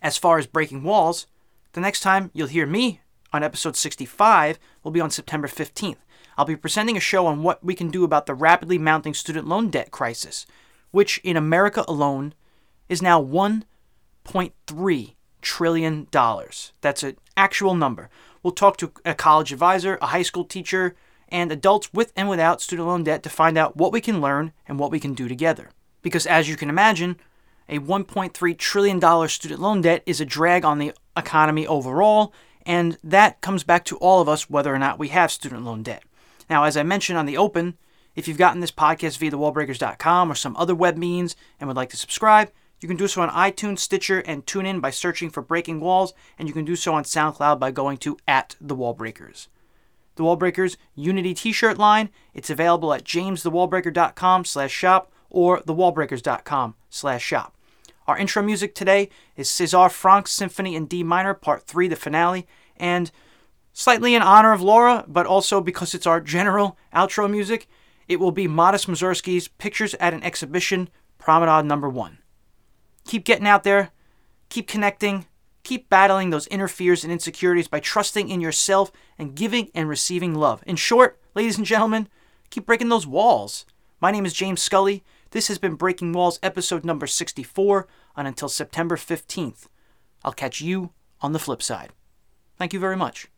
As 0.02 0.18
far 0.18 0.37
as 0.37 0.46
breaking 0.46 0.83
walls, 0.83 1.26
the 1.72 1.81
next 1.81 2.00
time 2.00 2.31
you'll 2.35 2.48
hear 2.48 2.66
me 2.66 3.00
on 3.33 3.42
episode 3.42 3.76
65 3.76 4.59
will 4.83 4.92
be 4.92 5.00
on 5.00 5.11
September 5.11 5.48
15th. 5.48 5.96
I'll 6.37 6.44
be 6.44 6.55
presenting 6.55 6.98
a 6.98 7.00
show 7.00 7.26
on 7.26 7.42
what 7.42 7.64
we 7.64 7.74
can 7.74 7.90
do 7.90 8.05
about 8.05 8.26
the 8.26 8.35
rapidly 8.35 8.76
mounting 8.76 9.14
student 9.14 9.48
loan 9.48 9.70
debt 9.70 9.90
crisis, 9.90 10.44
which 10.92 11.18
in 11.24 11.37
America 11.37 11.85
alone 11.88 12.33
is 12.88 13.02
now 13.02 13.20
1.3 13.20 15.14
trillion 15.40 16.07
dollars. 16.11 16.72
That's 16.81 17.02
an 17.02 17.16
actual 17.37 17.74
number. 17.74 18.09
We'll 18.42 18.52
talk 18.52 18.76
to 18.78 18.92
a 19.05 19.14
college 19.14 19.52
advisor, 19.52 19.98
a 20.00 20.07
high 20.07 20.22
school 20.22 20.44
teacher, 20.44 20.94
and 21.28 21.50
adults 21.50 21.92
with 21.92 22.12
and 22.14 22.28
without 22.28 22.61
student 22.61 22.88
loan 22.88 23.05
debt 23.05 23.22
to 23.24 23.31
find 23.31 23.59
out 23.59 23.76
what 23.76 23.92
we 23.92 24.00
can 24.00 24.20
learn 24.20 24.52
and 24.68 24.78
what 24.78 24.90
we 24.90 25.00
can 25.00 25.14
do 25.14 25.26
together. 25.28 25.70
Because 26.02 26.26
as 26.26 26.48
you 26.48 26.57
can 26.57 26.68
imagine, 26.68 27.16
a 27.68 27.78
$1.3 27.78 28.59
trillion 28.59 29.28
student 29.28 29.61
loan 29.61 29.81
debt 29.81 30.02
is 30.05 30.20
a 30.20 30.26
drag 30.26 30.64
on 30.64 30.78
the 30.78 30.92
economy 31.16 31.66
overall, 31.66 32.33
and 32.66 32.98
that 33.02 33.40
comes 33.40 33.64
back 33.64 33.85
to 33.87 33.96
all 33.96 34.20
of 34.20 34.28
us 34.28 34.50
whether 34.50 34.74
or 34.74 34.78
not 34.78 34.98
we 34.98 35.09
have 35.09 35.33
student 35.33 35.64
loan 35.64 35.83
debt. 35.83 36.02
Now, 36.50 36.64
as 36.64 36.76
I 36.76 36.83
mentioned 36.83 37.18
on 37.18 37.26
the 37.26 37.37
open, 37.37 37.78
if 38.14 38.29
you've 38.29 38.38
gotten 38.38 38.61
this 38.61 38.70
podcast 38.70 39.18
via 39.18 39.31
thewallbreakers.com 39.31 40.31
or 40.31 40.35
some 40.35 40.57
other 40.57 40.75
web 40.75 40.96
means 40.96 41.37
and 41.59 41.68
would 41.68 41.77
like 41.77 41.90
to 41.90 41.96
subscribe, 41.96 42.51
you 42.81 42.88
can 42.88 42.96
do 42.96 43.07
so 43.07 43.22
on 43.22 43.31
iTunes, 43.31 43.79
Stitcher, 43.79 44.20
and 44.20 44.44
TuneIn 44.44 44.81
by 44.81 44.90
searching 44.90 45.31
for 45.31 45.40
Breaking 45.40 45.81
Walls, 45.81 46.14
and 46.38 46.48
you 46.48 46.55
can 46.55 46.64
do 46.64 46.75
so 46.75 46.94
on 46.94 47.05
SoundCloud 47.05 47.61
by 47.61 47.70
going 47.70 47.96
to 47.98 48.16
at 48.27 48.57
the 48.61 48.75
Wallbreakers. 48.77 49.46
The 50.16 50.25
Wallbreakers 50.25 50.77
Unity 50.94 51.33
T-shirt 51.33 51.79
line. 51.79 52.11
It's 52.35 52.51
available 52.51 52.92
at 52.92 53.05
jamesthewallbreaker.com 53.05 54.44
slash 54.44 54.72
shop 54.72 55.12
or 55.31 55.61
thewallbreakers.com 55.61 56.75
slash 56.90 57.22
shop. 57.22 57.57
Our 58.07 58.18
intro 58.18 58.42
music 58.42 58.75
today 58.75 59.09
is 59.37 59.48
César 59.48 59.90
Franck's 59.90 60.33
Symphony 60.33 60.75
in 60.75 60.87
D 60.87 61.05
minor, 61.05 61.35
Part 61.35 61.62
3, 61.62 61.88
the 61.88 61.96
finale, 61.96 62.48
and 62.77 63.12
slightly 63.72 64.14
in 64.14 64.22
honor 64.22 64.53
of 64.53 64.61
Laura, 64.61 65.05
but 65.07 65.25
also 65.25 65.61
because 65.61 65.94
it's 65.94 66.07
our 66.07 66.20
general 66.20 66.77
outro 66.92 67.31
music, 67.31 67.68
it 68.08 68.20
will 68.20 68.32
be 68.32 68.48
Modest 68.48 68.88
Mussorgsky's 68.88 69.48
Pictures 69.48 69.94
at 69.94 70.14
an 70.14 70.22
Exhibition, 70.22 70.88
Promenade 71.18 71.66
Number 71.66 71.88
1. 71.88 72.18
Keep 73.04 73.24
getting 73.24 73.46
out 73.46 73.64
there, 73.64 73.90
keep 74.48 74.68
connecting, 74.68 75.26
keep 75.62 75.88
battling 75.88 76.30
those 76.30 76.46
inner 76.48 76.68
fears 76.68 77.04
and 77.04 77.12
insecurities 77.12 77.68
by 77.68 77.80
trusting 77.80 78.28
in 78.28 78.40
yourself 78.40 78.92
and 79.18 79.34
giving 79.34 79.70
and 79.74 79.88
receiving 79.88 80.34
love. 80.34 80.62
In 80.66 80.76
short, 80.76 81.20
ladies 81.34 81.56
and 81.56 81.66
gentlemen, 81.66 82.08
keep 82.50 82.66
breaking 82.66 82.88
those 82.88 83.06
walls. 83.06 83.64
My 84.00 84.10
name 84.10 84.26
is 84.26 84.32
James 84.32 84.62
Scully. 84.62 85.02
This 85.30 85.48
has 85.48 85.58
been 85.58 85.76
Breaking 85.76 86.12
Walls 86.12 86.38
episode 86.42 86.84
number 86.84 87.06
64, 87.06 87.88
and 88.16 88.28
until 88.28 88.48
September 88.48 88.96
15th, 88.96 89.66
I'll 90.24 90.32
catch 90.32 90.60
you 90.60 90.92
on 91.22 91.32
the 91.32 91.38
flip 91.38 91.62
side. 91.62 91.92
Thank 92.58 92.72
you 92.72 92.80
very 92.80 92.96
much. 92.96 93.31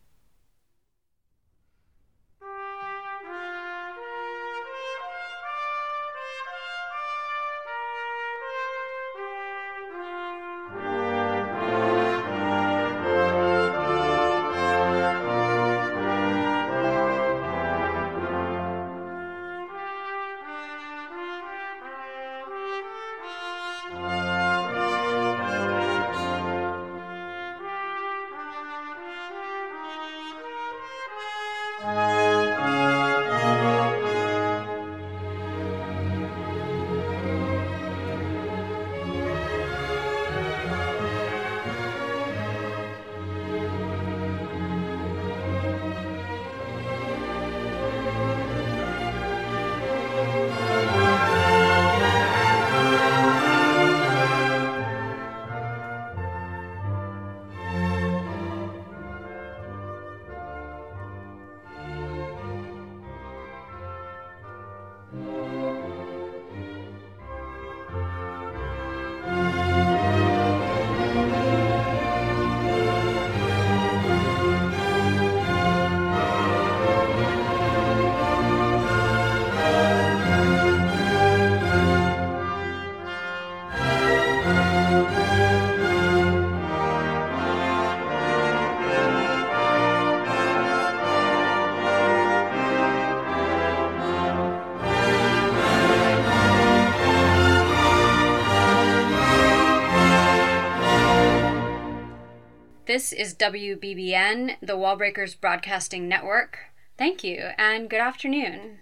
This 102.95 103.11
is 103.11 103.35
WBBN, 103.35 104.55
the 104.61 104.77
Wallbreakers 104.77 105.37
Broadcasting 105.37 106.07
Network. 106.07 106.59
Thank 106.97 107.25
you 107.25 107.49
and 107.57 107.89
good 107.89 107.99
afternoon. 107.99 108.77